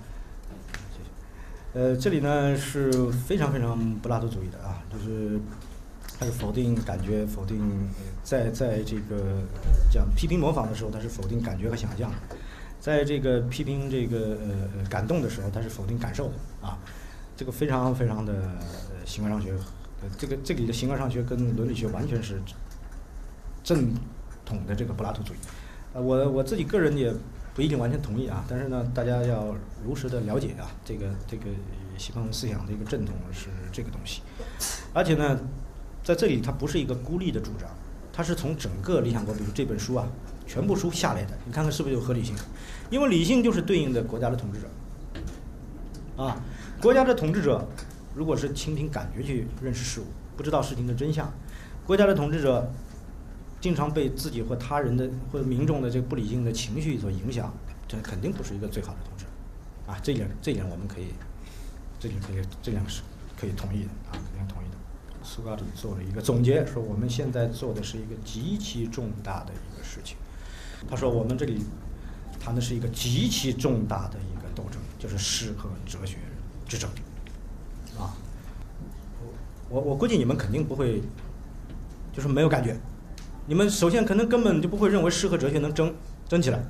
[0.72, 1.80] 谢谢。
[1.80, 5.40] 呃，这里呢是非常非常柏拉图主义的啊，就是
[6.16, 7.88] 他是否定感觉，否定
[8.22, 9.42] 在在这个
[9.90, 12.08] 讲批评模仿的时候，他是否定感觉和想象；
[12.78, 16.78] 在这个批评这个呃感动的时候，他是否定感受的啊。
[17.36, 18.32] 这个非常非常的
[19.08, 19.52] 形而上学，
[20.02, 22.40] 呃，这个这里的形而上学跟伦理学完全是
[23.64, 23.92] 正
[24.44, 25.36] 统的这个柏拉图主义。
[25.94, 27.12] 呃，我我自己个人也
[27.54, 31.44] 不一定完全同意啊，但是呢，大家要如实的了解啊，这个这个
[31.96, 34.20] 西方思想的一个正统是这个东西，
[34.92, 35.40] 而且呢。
[36.04, 37.68] 在这里，它不是一个孤立的主张，
[38.10, 40.08] 它是从整个理想国，比如这本书啊，
[40.46, 41.36] 全部书下来的。
[41.44, 42.34] 你看看是不是有合理性？
[42.88, 44.68] 因为理性就是对应的国家的统治者，
[46.16, 46.40] 啊，
[46.80, 47.62] 国家的统治者
[48.18, 50.06] 如果是倾听感觉去认识事物，
[50.36, 51.32] 不知道事情的真相，
[51.86, 52.68] 国家的统治者
[53.60, 57.54] 经常被自己或他人的或者民众的这个不理性的情绪所影响，
[57.86, 59.24] 这肯定不是一个最好的统治，
[59.86, 61.14] 啊，这点这点我们可以，
[62.00, 63.02] 这点可以这点是
[63.38, 64.76] 可以同意的啊，肯定同意的。
[65.22, 70.16] 苏格拉底做了一个总结，说我们现在做的是一个极其重大的一个事情。
[70.90, 71.62] 他说我们这里
[72.40, 76.16] 谈的是一个极其重大的一个斗争，就是诗和哲学
[76.66, 76.90] 之争。
[79.70, 81.02] 我我估计你们肯定不会，
[82.12, 82.76] 就是没有感觉。
[83.46, 85.94] 你们首先可能根本就不会认为诗和哲学能争
[86.28, 86.62] 争起来。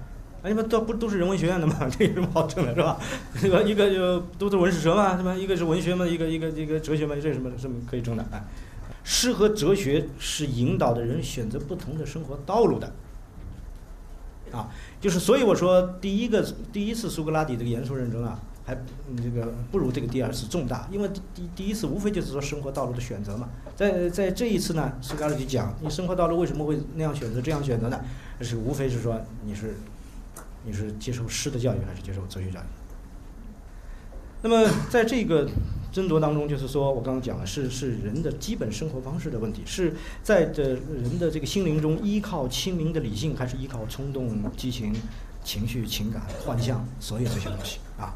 [0.43, 1.75] 哎，你们都不都是人文学院的嘛？
[1.91, 2.97] 这有什么好争的，是吧？
[3.41, 5.35] 这个一个就都是文史哲嘛，是吧？
[5.35, 8.25] 一个是文学嘛，一个一个一个哲学嘛，这什么什么可以争的？
[8.31, 8.45] 哎，
[9.03, 12.93] 诗和哲学是引导的人选择不同的生活道路的。
[14.53, 14.71] 啊，
[15.01, 16.43] 就是所以我说，第一个
[16.73, 18.77] 第一次苏格拉底这个严肃认真啊，还
[19.17, 23.49] 这个不如这个第二次重大，因为第第一次无非就是说生活道路的选择嘛。
[23.75, 27.99] 在在这一次呢，苏格拉底讲，你生活道路为什么会那样选择这样选择呢？
[28.43, 29.75] 是无非是说你是。
[30.65, 32.63] 你是接受诗的教育还是接受哲学教育？
[34.43, 35.49] 那么在这个
[35.93, 44.93] 争夺当中，就是说我刚刚讲了，是是人的基本生活方式的问题，是在的人的这个心灵中依靠清明的理性，还是依靠冲动、激情、
[45.45, 48.13] 情绪、情感、幻象，所有这些东西啊。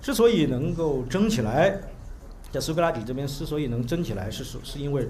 [0.00, 1.78] 之所以能够争起来，
[2.50, 5.06] 在苏格拉底这边之所以能争起来，是是是因为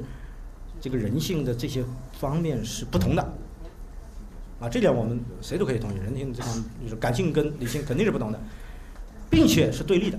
[0.80, 3.22] 这个人性的这些方面是不同的。
[4.61, 8.38] 啊，这点我们谁都可以同意，人性这方就是感性跟理性肯定是不同的，
[9.30, 10.18] 并且是对立的，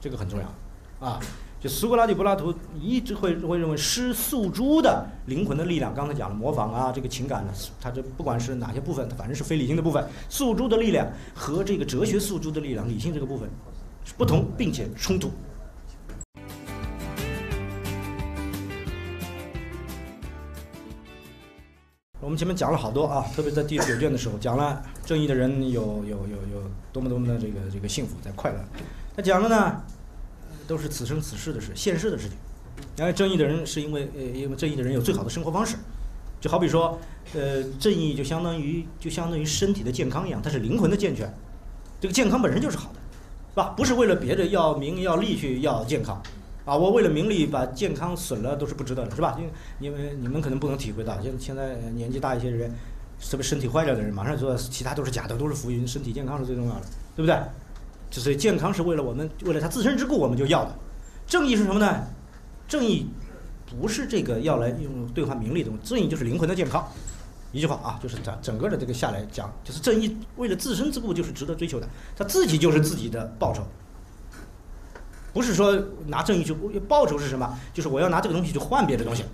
[0.00, 1.06] 这个很重要。
[1.06, 1.20] 啊，
[1.60, 13.46] 就苏格拉底、柏拉图一直会会认为诗诉诸的灵魂的力量，刚才讲了模仿啊，这个情感呢，它这不管是哪些部分，它反正是非理性的部分，诉诸的力量和这个哲学诉诸的力量，理性这个部分
[14.16, 15.30] 不同并且冲突。
[22.22, 28.58] 我们前面讲了好多啊，特别在第九卷的时候讲了正义的人有有有有多么多么的这个这个幸福在快乐，
[29.14, 29.82] 他讲了呢
[30.70, 32.36] 都是此生此世的事，现世的事情。
[32.96, 35.76] 然后正义的人是因为呃因为正义的人有最好的生活方式，
[36.40, 36.96] 就好比说
[37.34, 41.28] 呃正义就相当于就相当于身体的健康一样，它是灵魂的健全，
[42.00, 43.00] 这个健康本身就是好的，
[43.50, 43.74] 是吧？
[43.76, 46.22] 不是为了别的要名要利去要健康。
[46.64, 49.36] 啊，我为了名利把健康损了都是不值得的，是吧？
[49.40, 49.50] 因为
[49.80, 52.70] 你们你们可能不能体会到，现现在年纪大一些人，
[53.20, 56.82] 特别身体坏了的人，马上说其他都是假的，都是浮云，身体健康是最重要的，
[57.16, 57.36] 对不对？
[58.10, 60.74] 就是健康是为了我们为了他自身之故我们就要的。
[61.26, 62.04] 正义是什么呢？
[62.66, 63.06] 正义
[63.66, 66.86] 不是这个要来用兑换名利的东西，正义就是灵魂的健康。
[67.52, 73.62] 一句话啊，就是整整个的这个下来讲，就是正义为了自身之故就是值得追求的，他自己就是自己的报酬。
[75.32, 76.52] 不是说拿正义去
[76.88, 77.58] 报酬是什么？
[77.72, 79.24] 就是我要拿这个东西去换别的东西，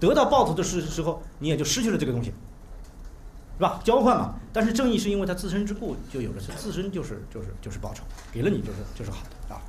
[0.00, 2.32] 得到报酬的时时候，你也就失去了这个东西，
[3.58, 3.80] 是吧？
[3.84, 4.34] 交换嘛。
[4.52, 8.02] 但是正义是因为它自身之故就有了，是自身就是就是就是报酬，
[8.32, 9.60] 给了你就是就是好的啊。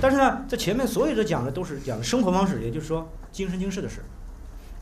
[0.00, 4.02] 但是呢，在前面所有的讲的都是讲生活方式，也就是说今生今世的事。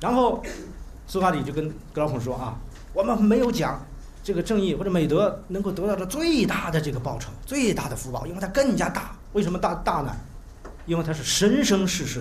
[0.00, 0.42] 然后
[1.06, 2.58] 苏格拉底就跟格老孔说啊，
[2.92, 3.84] 我们没有讲
[4.22, 9.16] 这个正义或者美德能够得到的最大的这个报酬，最大的福报，因为它更加大。
[9.32, 10.14] 为什么大大呢？
[10.86, 12.20] 因为它是生生世世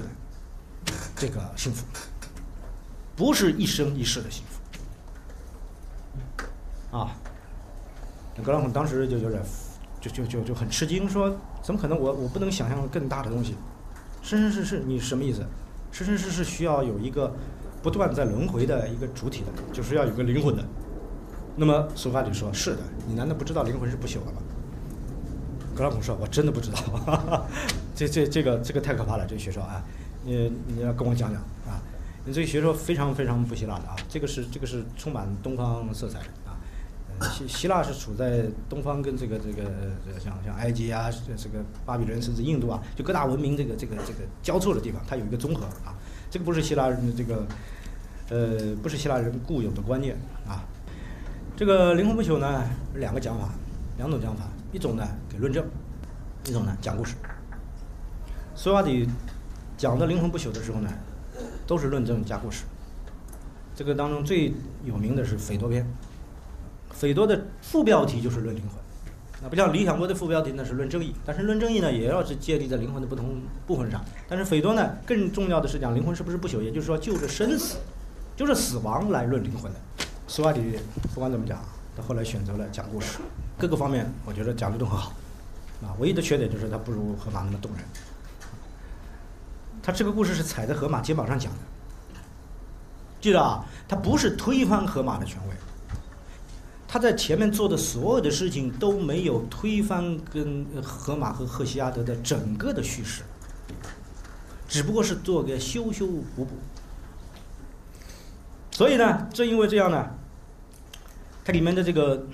[0.85, 1.85] 的这个幸福，
[3.15, 4.48] 不是一生一世的幸福。
[6.91, 7.15] 啊，
[8.43, 9.41] 格朗孔当时就有点，
[10.01, 11.99] 就就就就很吃惊，说怎么可能？
[11.99, 13.55] 我我不能想象更大的东西。
[14.21, 15.45] 生生世世，你什么意思？
[15.91, 17.33] 生生世世需要有一个
[17.81, 20.63] 不断在轮回的一个主体的，就是要有个灵魂的。
[21.55, 24.41] 那么苏格拉底说：“是的，你难道不知道灵魂是不朽的吗？”
[25.75, 27.47] 格拉孔说：“我真的不知道，
[27.95, 29.83] 这这这个这个太可怕了，这个学说啊，
[30.23, 31.81] 你你要跟我讲讲啊，
[32.25, 36.25] 你这个学说非常非常不希腊的啊，这个是这个是充满东方色彩的，
[37.21, 39.63] 希希腊是处在东方跟这个这个
[40.05, 45.95] 这个像像埃及啊，这个巴比伦甚至印度啊，就各大文明这个这个这个交错的地方，它有一个综合啊。
[46.29, 47.45] 这个不是希腊人的这个
[48.29, 50.15] 呃不是希腊人固有的观念
[50.47, 50.63] 啊。
[51.57, 52.63] 这个灵魂不朽呢，
[52.95, 53.49] 两个讲法，
[53.97, 55.65] 两种讲法，一种呢给论证，
[56.45, 57.15] 一种呢讲故事。
[58.55, 59.07] 苏格拉底
[59.77, 60.89] 讲的灵魂不朽的时候呢，
[61.65, 62.63] 都是论证加故事。
[63.75, 64.53] 这个当中最
[64.83, 65.83] 有名的是《斐多篇》，
[66.99, 68.77] 斐多的副标题就是论灵魂，
[69.41, 74.03] 那不像理想国的副标题呢是论正义，但是论正义呢也要是建立在灵魂的不同部分上。
[74.27, 77.77] 但是斐多呢更重要的是讲灵魂是不是不朽，也就是说就着生死，
[78.35, 79.79] 就是死亡来论灵魂的。
[80.27, 80.61] 苏格拉底
[81.13, 81.63] 不管怎么讲，
[81.95, 83.19] 他后来选择了讲故事，
[83.57, 85.13] 各个方面我觉得讲的都很好，
[85.81, 87.81] 啊，唯一的缺点就是他不如荷马那么动人。
[89.81, 91.59] 他这个故事是踩在河马肩膀上讲的，
[93.21, 95.55] 记得啊，他不是推翻河马的权威，
[96.91, 103.21] 他在前面做的所有的事情都没有推翻跟河马和赫西阿德的整个的叙事，
[104.67, 106.47] 只不过是做个修修补补。
[108.71, 110.09] 所以呢，正因为这样呢，
[111.45, 112.25] 它里面的这个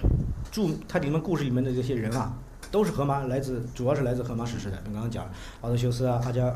[0.49, 2.33] 注，它里面故事里面的这些人啊，
[2.71, 4.81] 都是荷马来自，主要是来自荷马史诗的。
[4.87, 5.29] 你刚刚讲
[5.59, 6.55] 奥德修斯啊，阿加。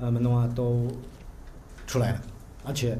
[0.00, 0.90] 呃，门农啊都
[1.86, 2.20] 出来了，
[2.64, 2.98] 而且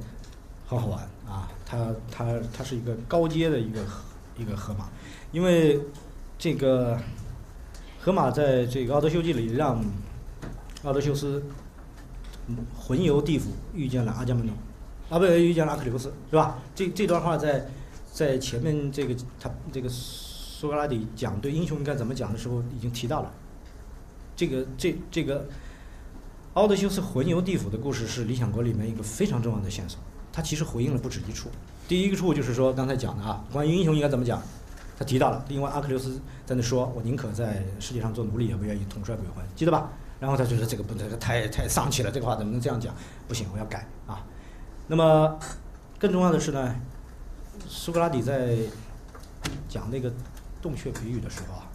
[0.64, 1.50] 很好玩啊！
[1.66, 2.24] 他他
[2.56, 3.80] 他是一个高阶的一个
[4.36, 4.88] 一个河马，
[5.32, 5.80] 因为
[6.38, 6.98] 这个
[8.00, 9.84] 河马在这个《奥德修记》里让
[10.82, 11.42] 奥德修斯
[12.76, 14.54] 魂游地府遇见了阿伽门农，
[15.08, 16.58] 啊不遇见了阿克琉斯是吧？
[16.74, 17.66] 这这段话在
[18.12, 23.32] 在前面这个他这个苏格拉底讲对英雄应该怎么讲的时候已经提到了，
[24.36, 25.46] 这个这这个。
[26.54, 29.98] 奥德修斯魂游地府的故事是《理想国》里面一个非常重要的线索，
[30.32, 31.48] 它其实回应了不止一处。
[31.86, 34.40] 第一个处就是说刚才讲的啊，关于英雄应该怎么讲，
[34.98, 35.44] 他提到了。
[35.48, 39.90] 另外，阿克琉斯在那说：“我宁可在世界上做奴隶，也不愿意统帅鬼魂。”记得吧？
[40.18, 42.94] 然后他就说：“这个不，这个太太丧气了，这个话怎么能这样讲？
[43.28, 44.24] 不行，我要改啊。”
[44.88, 45.38] 那么，
[45.98, 46.74] 更重要的是呢，
[47.68, 48.56] 苏格拉底在
[49.68, 50.10] 讲那个
[50.62, 51.68] 洞穴比喻的时候啊，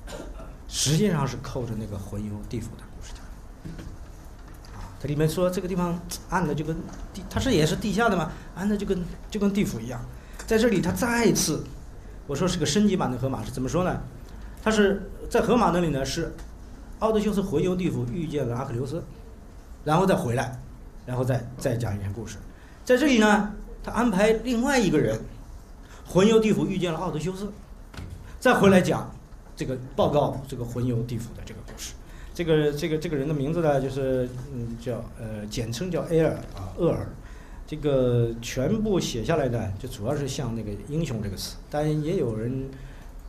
[0.68, 2.84] 实际上是扣着那个魂游地府的。
[5.00, 5.98] 它里面说这个地方
[6.30, 6.76] 暗的就跟
[7.14, 10.00] 地，它是也是地下的嘛，暗的就跟就跟地府一样。
[10.46, 11.64] 在这里，他再次
[12.28, 14.02] 我说是个升级版的河马是怎么说呢？
[14.62, 16.34] 他是在河马那里呢，是
[17.00, 19.02] 奥德修斯回游地府遇见了阿克琉斯，
[19.86, 20.60] 然后再回来，
[21.06, 22.38] 然后再再讲一篇故事。
[22.84, 25.18] 在这里呢，他安排另外一个人
[26.06, 27.50] 魂游地府遇见了奥德修斯，
[28.40, 29.10] 再回来讲
[29.56, 31.94] 这个报告这个魂游地府的这个故事。
[32.40, 37.06] 这个这个这个人的名字呢，就是嗯叫呃简称叫埃尔啊厄尔，
[37.68, 42.70] 这个全部写下来呢，就主要是像那个英雄这个词，但也有人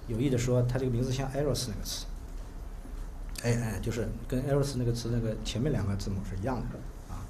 [0.07, 2.07] 有意的说他这个名字像 eros 那个词，
[3.43, 6.79] 哎哎，就是跟 eros 那个词那个前面两个字母是一样的
[7.13, 7.27] 啊。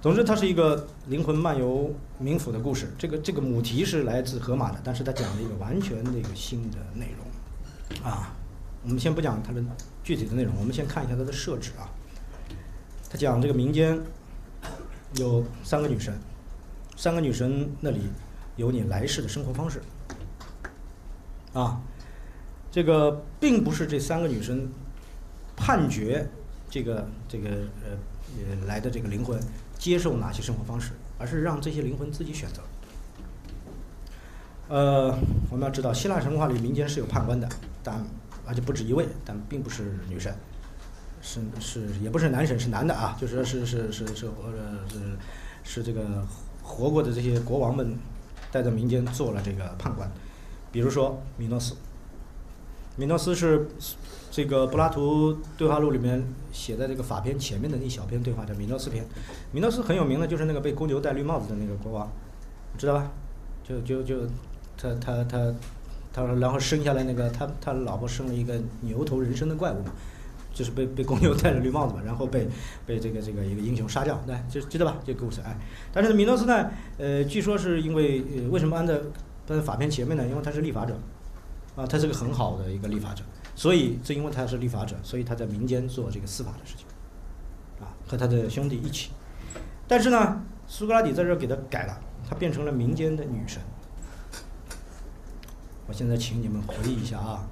[0.00, 1.92] 总之，它是一个灵魂漫游
[2.22, 2.86] 冥府的故事。
[2.96, 8.36] 这个这个母题是来自荷马的，但是它讲了一个完全的一个新的内容啊。
[8.84, 9.60] 我们先不讲它的。
[10.08, 11.84] 具体的内容，我们先看一下它的设置啊。
[13.10, 14.00] 他讲这个民间
[15.16, 16.18] 有三个女神，
[16.96, 18.00] 三个女神那里
[18.56, 19.82] 有你来世的生活方式
[21.52, 21.82] 啊。
[22.70, 24.70] 这个并不是这三个女神
[25.54, 26.26] 判决
[26.70, 27.50] 这个这个
[27.84, 27.90] 呃
[28.38, 29.38] 呃来的这个灵魂
[29.76, 32.62] 接受哪些生活方式，而是让这些灵魂自己选择。
[34.68, 35.18] 呃，
[35.50, 37.46] 我们要知道，希腊神话里民间是有判官的，
[37.82, 38.02] 但。
[38.48, 40.34] 而且不止一位，但并不是女神，
[41.20, 44.98] 是是也不是男神，是男的啊，就是是是是是或者是
[45.62, 46.26] 是这个
[46.62, 47.94] 活过的这些国王们
[48.50, 50.10] 带着民间做了这个判官，
[50.72, 51.74] 比如说米诺斯，
[52.96, 53.68] 米诺斯是
[54.30, 59.04] 这个柏拉图对话录里面写在这个法篇前面的一小篇对话叫米诺斯篇，
[59.52, 62.10] 米诺斯很有名的，就是那个被公牛戴绿帽子的那个国王，
[62.78, 63.10] 知道吧？
[63.62, 64.26] 就就就
[64.76, 65.54] 他他他。
[66.20, 69.92] 他说，然后生下来那个他他老婆生了一个牛头人身的怪物嘛，
[70.52, 72.48] 就是被被公牛戴了绿帽子嘛，然后被
[72.84, 74.96] 被这个这个一个英雄杀掉，对，就记得吧？
[75.04, 75.56] 这个故事哎。
[75.92, 79.00] 但是米诺斯呢，呃，据说是因为呃为什么安在
[79.46, 80.26] 在法片前面呢？
[80.26, 80.98] 因为他是立法者，
[81.76, 83.22] 啊，他是个很好的一个立法者，
[83.54, 86.86] 所以正因为他是立法者，所以他在民间做这个司法的事情，
[87.80, 89.10] 啊，和他的兄弟一起。
[89.86, 91.98] 但是呢，苏格拉底在这儿给他改了，
[92.28, 93.62] 他变成了民间的女神。
[95.88, 97.48] 我现在请你们回忆一下啊，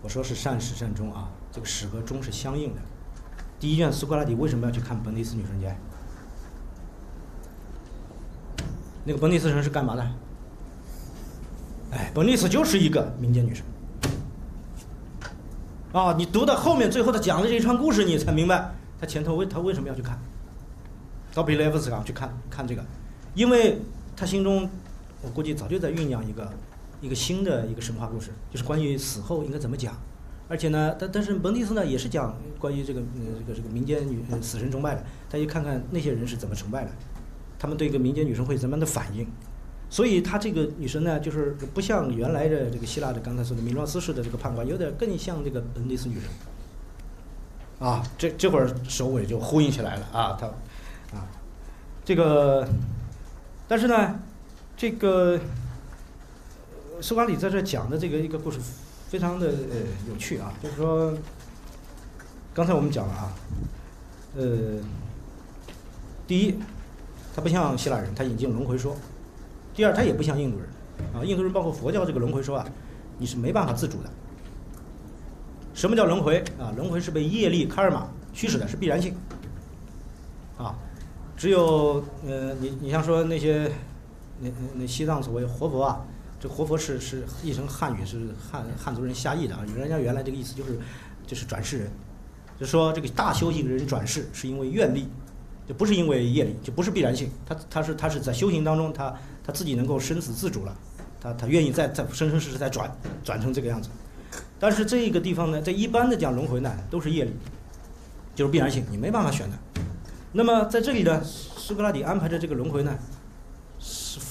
[0.00, 2.80] 我说是善始善终啊，这个始和终是相应的。
[3.58, 5.76] 第一卷苏格拉底为什么要去看本尼斯女神节？
[9.04, 10.10] 那个本尼斯神是干嘛的？
[11.92, 13.62] 哎，本尼斯就是一个民间女神。
[15.92, 20.18] 啊，你读到后面，最后他讲的这一串故事，你才明白他前头为他为什么要去看。
[21.34, 22.82] 到比雷夫斯港去看看这个，
[23.34, 23.78] 因为
[24.16, 24.70] 他心中，
[25.20, 26.50] 我估计早就在酝酿一个
[27.00, 29.96] 一个新的一个神话故事，就是关于死后应该怎么讲。
[30.48, 33.06] 而且呢，但但是蒙蒂斯呢也是讲关于这个呃
[33.38, 36.90] 这个这个民间女死神崇拜的，他去看看那些人是怎么崇拜的，
[37.58, 39.26] 他们对一个民间女神会怎么样的反应。
[39.88, 46.28] 所以他这个女神呢，就是不像原来的这个希腊的刚才说的米诺斯式的这个判官，有点更像这个恩蒂斯女神。
[47.86, 50.46] 啊，这这会儿首尾就呼应起来了啊，他。
[51.16, 51.26] 啊，
[52.04, 52.68] 这个，
[53.66, 54.20] 但是呢，
[54.76, 55.40] 这个
[57.00, 58.58] 苏格拉底在这讲的这个一个故事，
[59.08, 59.76] 非常的呃
[60.08, 60.52] 有趣啊。
[60.62, 61.14] 就是说，
[62.54, 63.32] 刚才我们讲了啊，
[64.36, 64.80] 呃，
[66.26, 66.54] 第一，
[67.34, 68.92] 他不像希腊人，他引进轮回说；
[69.74, 70.68] 第二，他也不像印度人
[71.14, 71.24] 啊。
[71.24, 72.66] 印度人包括佛教这个轮回说啊，
[73.18, 74.10] 你是没办法自主的。
[75.72, 76.72] 什么叫轮回啊？
[76.76, 79.14] 轮回是被业力、卡尔玛驱使的，是必然性
[80.58, 80.76] 啊。
[81.36, 83.72] 只有呃，你你像说那些
[84.40, 86.04] 那那西藏所谓活佛啊，
[86.40, 88.18] 这活佛是是译成汉语是
[88.50, 90.78] 汉汉族人瞎译的啊，人家原来这个意思就是
[91.26, 91.90] 就是转世人，
[92.58, 95.06] 就说这个大修行人转世是因为愿力，
[95.68, 99.14] 就不是因为业力，就不是必然性，他他是他是在修行当中他
[99.44, 100.74] 他自己能够生死自主了，
[101.20, 102.90] 他他愿意再再生生世世再转
[103.22, 103.90] 转成这个样子，
[104.58, 107.32] 但是这个地方呢，在一般的讲轮回呢都是业力，
[108.34, 109.56] 就是必然性，你没办法选的。
[110.32, 112.96] 那么在这里呢，苏格拉底安排的这个轮回呢，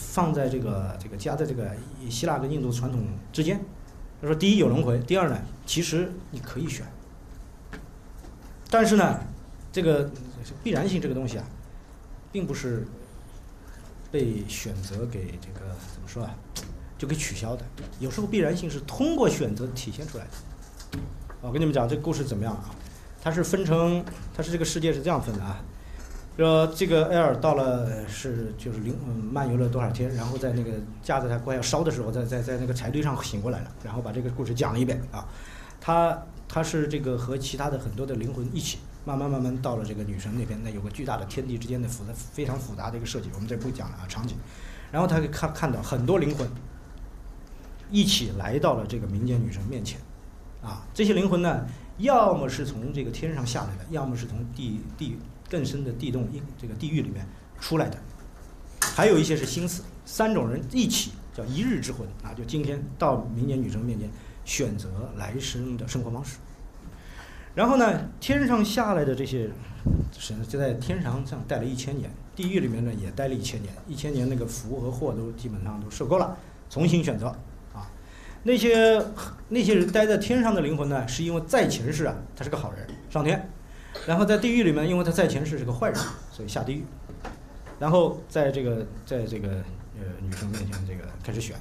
[0.09, 1.69] 放在这个这个夹在这个
[2.09, 3.63] 希腊跟印度传统之间。
[4.19, 6.83] 他说：第一有轮回，第二呢，其实你可以选，
[8.69, 9.19] 但是呢，
[9.71, 10.09] 这个
[10.63, 11.45] 必然性这个东西啊，
[12.31, 12.87] 并不是
[14.11, 16.35] 被选择给这个怎么说啊，
[16.97, 17.63] 就给取消的。
[17.99, 20.99] 有时候必然性是通过选择体现出来的。
[21.41, 22.75] 我跟你们讲这个故事怎么样啊？
[23.21, 24.03] 它是分成，
[24.35, 25.63] 它是这个世界是这样分的啊。
[26.43, 28.95] 说这个艾尔到了是就是灵
[29.31, 30.71] 漫游了多少天，然后在那个
[31.01, 35.27] 架子上快要烧的时候，在在在那个柴堆上醒过来了，然后把这个故事讲了一遍啊。
[35.81, 44.37] 他他是这个和其他的很多的灵魂一起，慢慢慢慢到了这个女神那边，那有个巨大的天地之间的复杂非常复杂的一个设计，我们这不讲了啊场景。
[44.91, 46.49] 然后他看看到很多灵魂
[47.91, 49.99] 一起来到了这个民间女神面前，
[50.61, 51.65] 啊，这些灵魂呢，
[51.97, 55.17] 要么是从这个天上下来的，要么是从地地。
[55.49, 57.25] 更深的地洞，一这个地狱里面
[57.59, 57.97] 出来的，
[58.79, 64.09] 还有一些是心死，三种人一起叫一日之魂啊，就今天到明年女生面前
[64.45, 66.37] 选择来生的生活方式。
[67.55, 69.49] 然后呢，天上下来的这些
[70.11, 76.37] 神就在天上上待了一千年，地狱里面呢也待了一千年，一千年那个福和祸都基本上都受够了，
[76.69, 77.27] 重新选择
[77.73, 77.89] 啊。
[78.43, 79.03] 那些
[79.49, 83.49] 那些人待在天上的灵魂呢，是因为在前世啊，他是个好人，上天。
[84.05, 85.99] 然后在地狱里面，因为他在前世是个坏人，
[86.31, 86.83] 所以下地狱。
[87.79, 89.49] 然后在这个在这个
[89.97, 91.55] 呃女生面前这个开始选。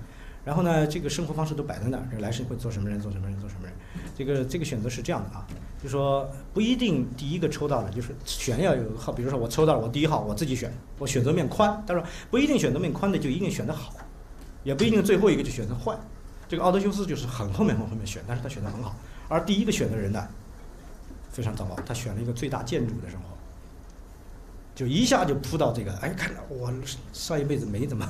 [0.44, 3.76] 然后呢，这个生活方式都摆在那儿，这来世会做什么人，做什么人，做什么人。
[4.16, 5.46] 这个这个选择是这样的啊，
[5.82, 11.84] 就说不一定第一个抽到了就是选要有号，比如说我抽到了我第一号，我自己选，我选择面宽。
[11.86, 13.92] 他说不一定选择面宽的就一定选得好，
[14.64, 15.94] 也不一定最后一个就选择坏。
[16.48, 18.96] 这个奥德修斯就是很后面很后面选，但是他选的很好。
[19.28, 20.26] 而第一个选的人呢？
[21.38, 23.22] 非常糟糕，他选了一个最大建筑的时候，
[24.74, 26.72] 就一下就扑到这个，哎，看到我
[27.12, 28.04] 上一辈子没怎么，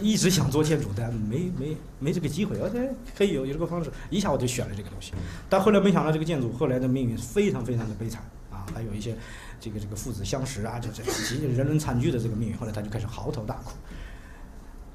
[0.00, 2.88] 一直想做建筑，但没没没这个机会，而且
[3.18, 5.12] 可以有有这个方式，一下我就选了这个东西。
[5.48, 9.16] 但后来没想到这个建筑后来的命运非常非常的悲惨啊，还有一些
[9.60, 13.72] 这个这个父子相识啊，这这极人伦惨剧的这个命运，后来他就开始嚎啕大哭。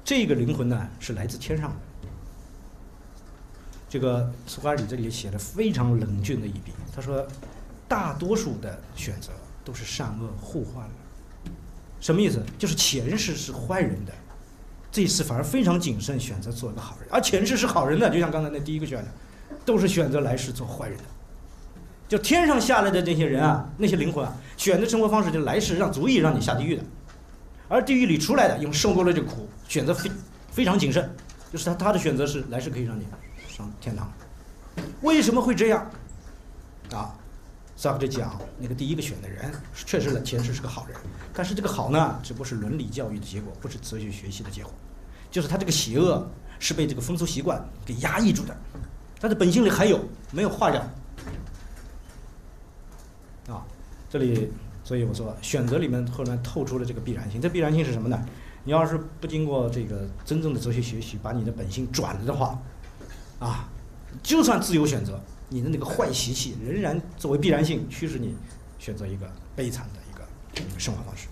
[0.02, 1.76] 这个灵魂呢是来自天上的。
[3.92, 7.28] 这个苏格拉底这里写的非常冷峻的一笔，他说，
[7.86, 9.32] 大多数的选择
[9.62, 10.90] 都是善恶互换了，
[12.00, 12.42] 什么意思？
[12.58, 14.12] 就是前世是坏人的，
[14.90, 19.10] 这一次反而非常谨慎，选择做一个好人，而前世是好人的，就像刚才那第一个选的，
[19.66, 21.04] 都是选择来世做坏人的，
[22.08, 26.82] 就天上下来的那些人啊，那些灵魂啊，选择生活方式就来世让足以让你下地狱的，
[27.68, 30.10] 而地狱里出来的，因为受过了这苦，选择非
[30.50, 31.14] 非常谨慎，
[31.52, 33.04] 就是他他的选择是来世可以让你。
[33.52, 34.10] 上天堂，
[35.02, 35.90] 为什么会这样？
[36.90, 37.14] 啊，
[37.76, 40.96] 萨克就讲那个第一个选的人确实了前世是个好人，
[41.34, 44.72] 但是这个好呢，只不过是伦理教育的结果，不是哲学学习的结果。
[45.30, 46.26] 就是他这个邪恶
[46.58, 48.56] 是被这个风俗习惯给压抑住的，
[49.20, 50.00] 他的本性里还有
[50.30, 50.80] 没有化掉？
[53.48, 53.64] 啊，
[54.08, 54.50] 这里
[54.84, 58.24] 所以我说选择里面后来透出了这个必然性，这必然性是什么呢？
[58.64, 62.56] 你要是不经过这个真正的哲学学习，把你的本性转了的话，
[63.44, 63.68] 啊，
[64.22, 68.36] 就算自由选择，你的那个坏习气仍然作为必然性驱使你
[68.78, 71.26] 选择一个悲惨的一个生活方式。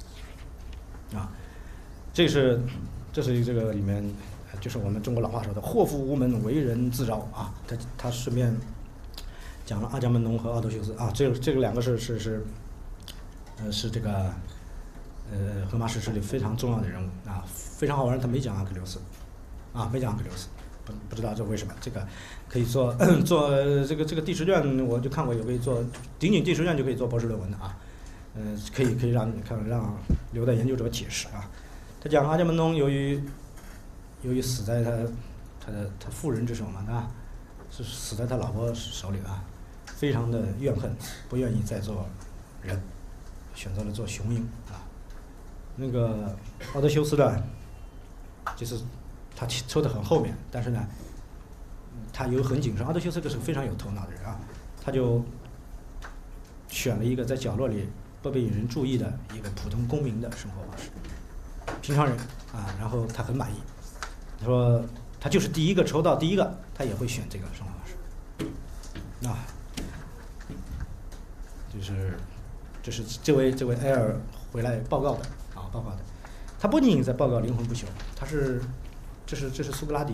[1.17, 1.31] 啊，
[2.13, 2.61] 这是
[3.13, 4.05] 这是这个里面
[4.61, 7.55] 就是我们中国老话说的“祸福无门，为人自招”啊。
[7.69, 8.55] 他他顺便
[9.65, 12.45] 讲了阿伽门农和奥德修斯啊，这这个两个是是是，
[13.59, 14.33] 呃，是这个。
[15.33, 18.21] 呃，荷马史诗里非常重要的人物啊，非常好玩。
[18.21, 18.99] 他没讲阿克琉斯，
[19.73, 20.49] 啊，没讲阿克琉斯，
[21.09, 21.73] 不知道这为什么。
[21.81, 22.07] 这个
[22.49, 23.51] 可以做 做
[23.85, 25.83] 这个这个第十卷，我就看过有可以做，
[26.19, 27.77] 仅仅第十卷就可以做博士论文的啊。
[28.35, 29.97] 嗯，可以可以让看让
[30.33, 31.51] 留待研究者解释啊。
[32.01, 33.21] 他讲阿伽门农由于
[34.23, 34.91] 由于死在他
[35.59, 37.11] 他的他妇人之手嘛，啊，
[37.71, 39.43] 是死在他老婆手里啊，
[39.87, 40.91] 非常的怨恨，
[41.29, 42.07] 不愿意再做
[42.63, 42.81] 人，
[43.55, 44.79] 选择了做雄鹰啊。
[45.77, 46.37] 那个
[46.75, 47.43] 奥德修斯的，
[48.55, 48.79] 就是
[49.41, 50.87] 他抽的很后面，但是呢，
[52.13, 52.87] 他又很谨慎。
[52.87, 54.39] 阿德修斯个是非常有头脑的人啊，
[54.85, 55.25] 他就
[56.69, 57.89] 选了一个在角落里
[58.21, 60.91] 不被引人注意的一个普通公民的生活方式，
[61.81, 62.15] 平常人
[62.53, 63.55] 啊，然后他很满意。
[64.39, 64.85] 他说
[65.19, 69.27] 他就是第一个抽到第一个，他也会选这个生活方式。
[69.27, 69.39] 啊，
[71.73, 72.19] 就是
[72.83, 74.21] 这是这位这位埃尔
[74.53, 75.25] 回来报告的
[75.55, 75.65] 啊。
[75.73, 75.99] 报告的，
[76.59, 77.85] 他不仅仅在报告灵魂不朽，
[78.15, 78.61] 他是，
[79.31, 80.13] 这是这是苏格拉底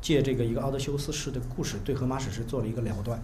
[0.00, 3.20] 借这个一个奥德修斯式的故事，对荷马史诗做了一个了断，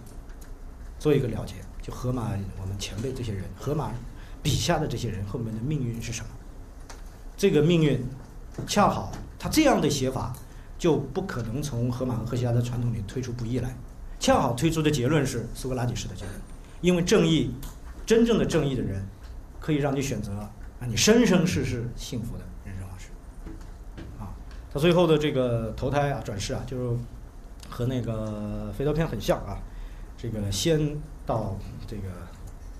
[0.99, 1.53] 做一个了解。
[1.81, 3.93] 就荷马我们前辈这些人，荷马
[4.43, 6.27] 笔下的这些人后面的命运是什么？
[7.37, 8.05] 这个命运
[8.67, 10.35] 恰好他这样的写法，
[10.77, 13.73] 就不可能从荷马和荷西亚的传统里推出不义来，
[14.19, 16.35] 恰好推出的结论是苏格拉底式的结论，
[16.81, 17.51] 因为正义，
[18.05, 19.01] 真正的正义的人，
[19.61, 20.33] 可以让你选择。
[20.33, 22.43] 啊，你生生世世幸福的，
[24.75, 26.97] 他最后的这个投胎啊、转世啊，就是
[27.69, 29.57] 和那个《飞刀片》很像啊。
[30.17, 31.57] 这个先到
[31.87, 32.03] 这个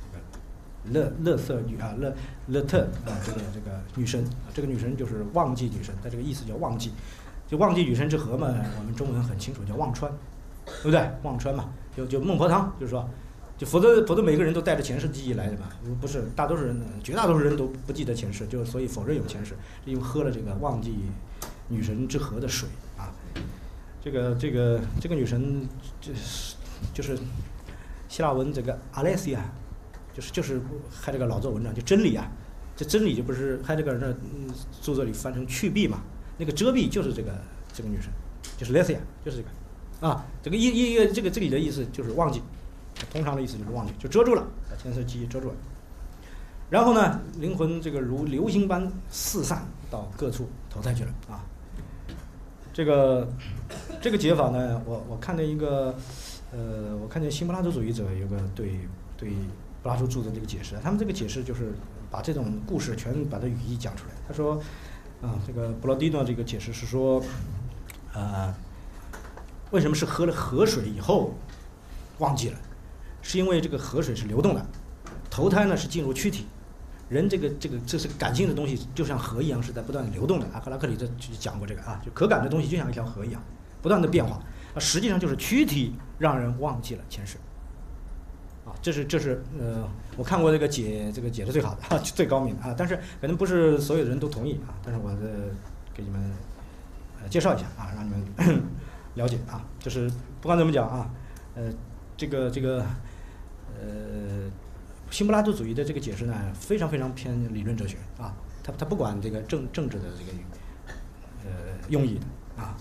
[0.03, 2.13] 这个乐乐色女啊，乐
[2.47, 6.91] 乐特啊，这个这个女神，这个女神就是忘记女神，她这个意思叫忘记，
[7.47, 10.11] 就忘记女神之河嘛，我们中文很清楚叫忘川，
[10.65, 11.09] 对不对？
[11.23, 13.09] 忘川嘛，就就孟婆汤，就是说。
[13.57, 15.69] 就否则，否则每个人都带着前世记忆来的嘛？
[16.01, 20.93] 不是，大多数人，绝大多数人都不记得前世，就所以否认有前世，因为喝了这个忘记
[21.67, 23.13] 女神之河的水啊。
[24.01, 25.67] 这个这个这个女神
[25.99, 26.55] 就是
[26.93, 27.17] 就是
[28.07, 29.39] 希腊文这个 Alessia，
[30.13, 30.61] 就是就是
[30.91, 32.29] 还这个老作文章就真理啊，
[32.75, 34.13] 这真理就不是还这个那
[34.81, 36.01] 著作里翻成去蔽嘛？
[36.37, 37.33] 那个遮蔽就是这个
[37.73, 38.11] 这个女神，
[38.57, 40.25] 就是莱西啊就是这个啊。
[40.43, 42.41] 这个一一个这个这里的意思就是忘记。
[43.11, 45.55] 通常的意思就是忘记，就遮住了，把前世记忆遮住了。
[46.69, 51.43] 然后呢，灵魂这个如流星般四散到各处投胎去了啊。
[52.75, 53.25] 这个
[54.01, 55.95] 这个解法呢，我我看见一个，
[56.51, 58.81] 呃，我看见新柏拉图主义者有个对
[59.15, 59.31] 对
[59.81, 61.73] 柏拉图著的这个解释，他们这个解释就是
[62.11, 64.13] 把这种故事全把它语义讲出来。
[64.27, 64.61] 他说，
[65.21, 67.23] 啊，这个布罗迪诺这个解释是说，
[68.13, 68.53] 呃，
[69.71, 71.33] 为什么是喝了河水以后
[72.17, 72.59] 忘记了？
[73.21, 74.65] 是因为这个河水是流动的，
[75.29, 76.45] 投胎呢是进入躯体，
[77.07, 80.45] 人这个这个这是感性的东西，就像河一样是在不断流动的。
[80.47, 83.41] 啊，赫拉克里这就讲过这个啊，就可感的东西就像一条河一样，
[83.81, 84.41] 不断的变化。
[84.73, 87.37] 啊，实际上就是躯体让人忘记了前世。
[88.65, 89.87] 啊，这是这是呃，
[90.17, 92.73] 我看过这个解这个解释最好的，最高明的啊。
[92.77, 95.53] 但是可能不是所有的人都同意啊，但是我的
[95.93, 96.31] 给你们
[97.29, 98.63] 介绍一下啊，让你们
[99.13, 99.63] 了解啊。
[99.79, 100.09] 就是
[100.41, 101.09] 不管怎么讲啊，
[101.55, 101.71] 呃，
[102.17, 102.83] 这个这个。
[103.77, 104.49] 呃，
[105.11, 108.33] 新柏拉图主义的这个解释呢，非常非常偏理论哲学啊，
[108.63, 110.31] 他他不管这个政政治的这个
[111.45, 111.51] 呃
[111.89, 112.19] 用意
[112.57, 112.75] 啊，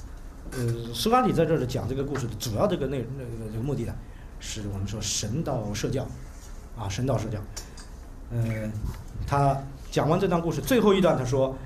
[0.53, 3.95] 呃，苏格拉底在这儿讲这个故事的主要这个内那个这个目的呢，
[4.41, 6.07] 是我们说神道社教
[6.77, 7.39] 啊，神道社教，
[8.31, 8.71] 呃，
[9.27, 9.57] 他
[9.91, 11.57] 讲完这段故事最后一段，他说，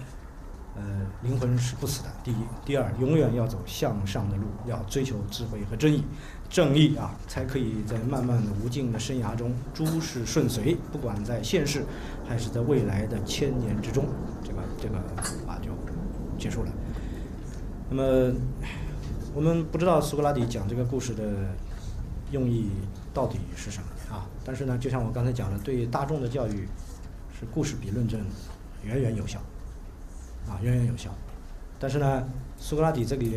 [0.79, 0.85] 呃，
[1.23, 6.05] 灵魂是不死的，第一，第二，永远要走向上的路，要追求智慧和正义。
[6.49, 10.77] 正义啊，才可以在漫漫的无尽的生涯中诸事顺遂。
[10.93, 11.85] 不管在现世，
[12.29, 14.07] 还是在未来的千年之中，
[14.45, 14.97] 这个这个
[15.47, 15.71] 啊就
[16.39, 16.71] 结束了。
[17.91, 18.33] 那么
[19.35, 21.25] 我们不知道苏格拉底讲这个故事的
[22.31, 22.71] 用意
[23.13, 24.25] 到底是什么啊？
[24.45, 26.69] 但是呢，就像我刚才讲的，对大众的教育
[27.39, 28.21] 是故事比论证
[28.85, 29.41] 远远有效
[30.49, 31.11] 啊，远远有效。
[31.79, 32.27] 但是呢，
[32.59, 33.37] 苏格拉底这里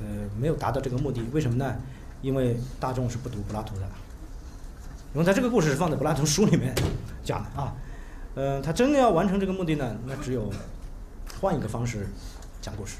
[0.00, 0.06] 呃
[0.40, 1.76] 没有达到这个目的，为什么呢？
[2.22, 3.82] 因为大众是不读柏拉图的，
[5.12, 6.74] 因为他这个故事是放在柏拉图书里面
[7.22, 7.74] 讲的啊，
[8.34, 10.50] 呃，他真的要完成这个目的呢，那只有
[11.40, 12.08] 换一个方式
[12.60, 12.96] 讲故事，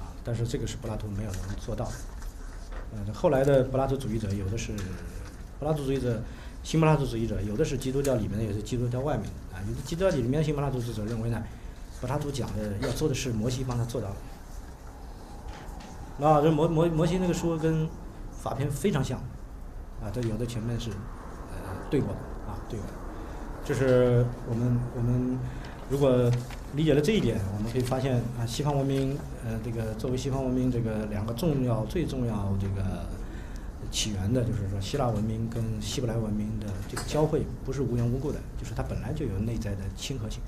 [0.00, 1.92] 啊，但是这个是柏拉图没有能做到的。
[2.92, 4.72] 呃，后来的柏拉图主义者有的是
[5.58, 6.20] 柏拉图主义者，
[6.62, 9.62] 新柏拉图主义者有的是基督教里面的，有的基督教外面的啊。
[9.66, 11.42] 有的基督教里面的新柏拉图主义者认为呢，
[12.00, 14.16] 柏拉图讲的要做的是摩西帮他做到了。
[16.28, 17.88] 啊，这摩摩摩西那个书跟
[18.30, 19.18] 法篇非常像，
[20.00, 22.92] 啊，这有的前面是呃对过的啊，对过的。
[23.64, 25.38] 这是我们我们
[25.88, 26.30] 如果
[26.74, 33.06] 理解了这一点，我们可以发现啊，西方文明呃这个作为西方文明这个两个重要最重要这个
[33.90, 40.40] 起源的，就是说希腊文明跟希伯来文明的这个交汇不是无缘无故的，就是它本来就有内在的亲和性。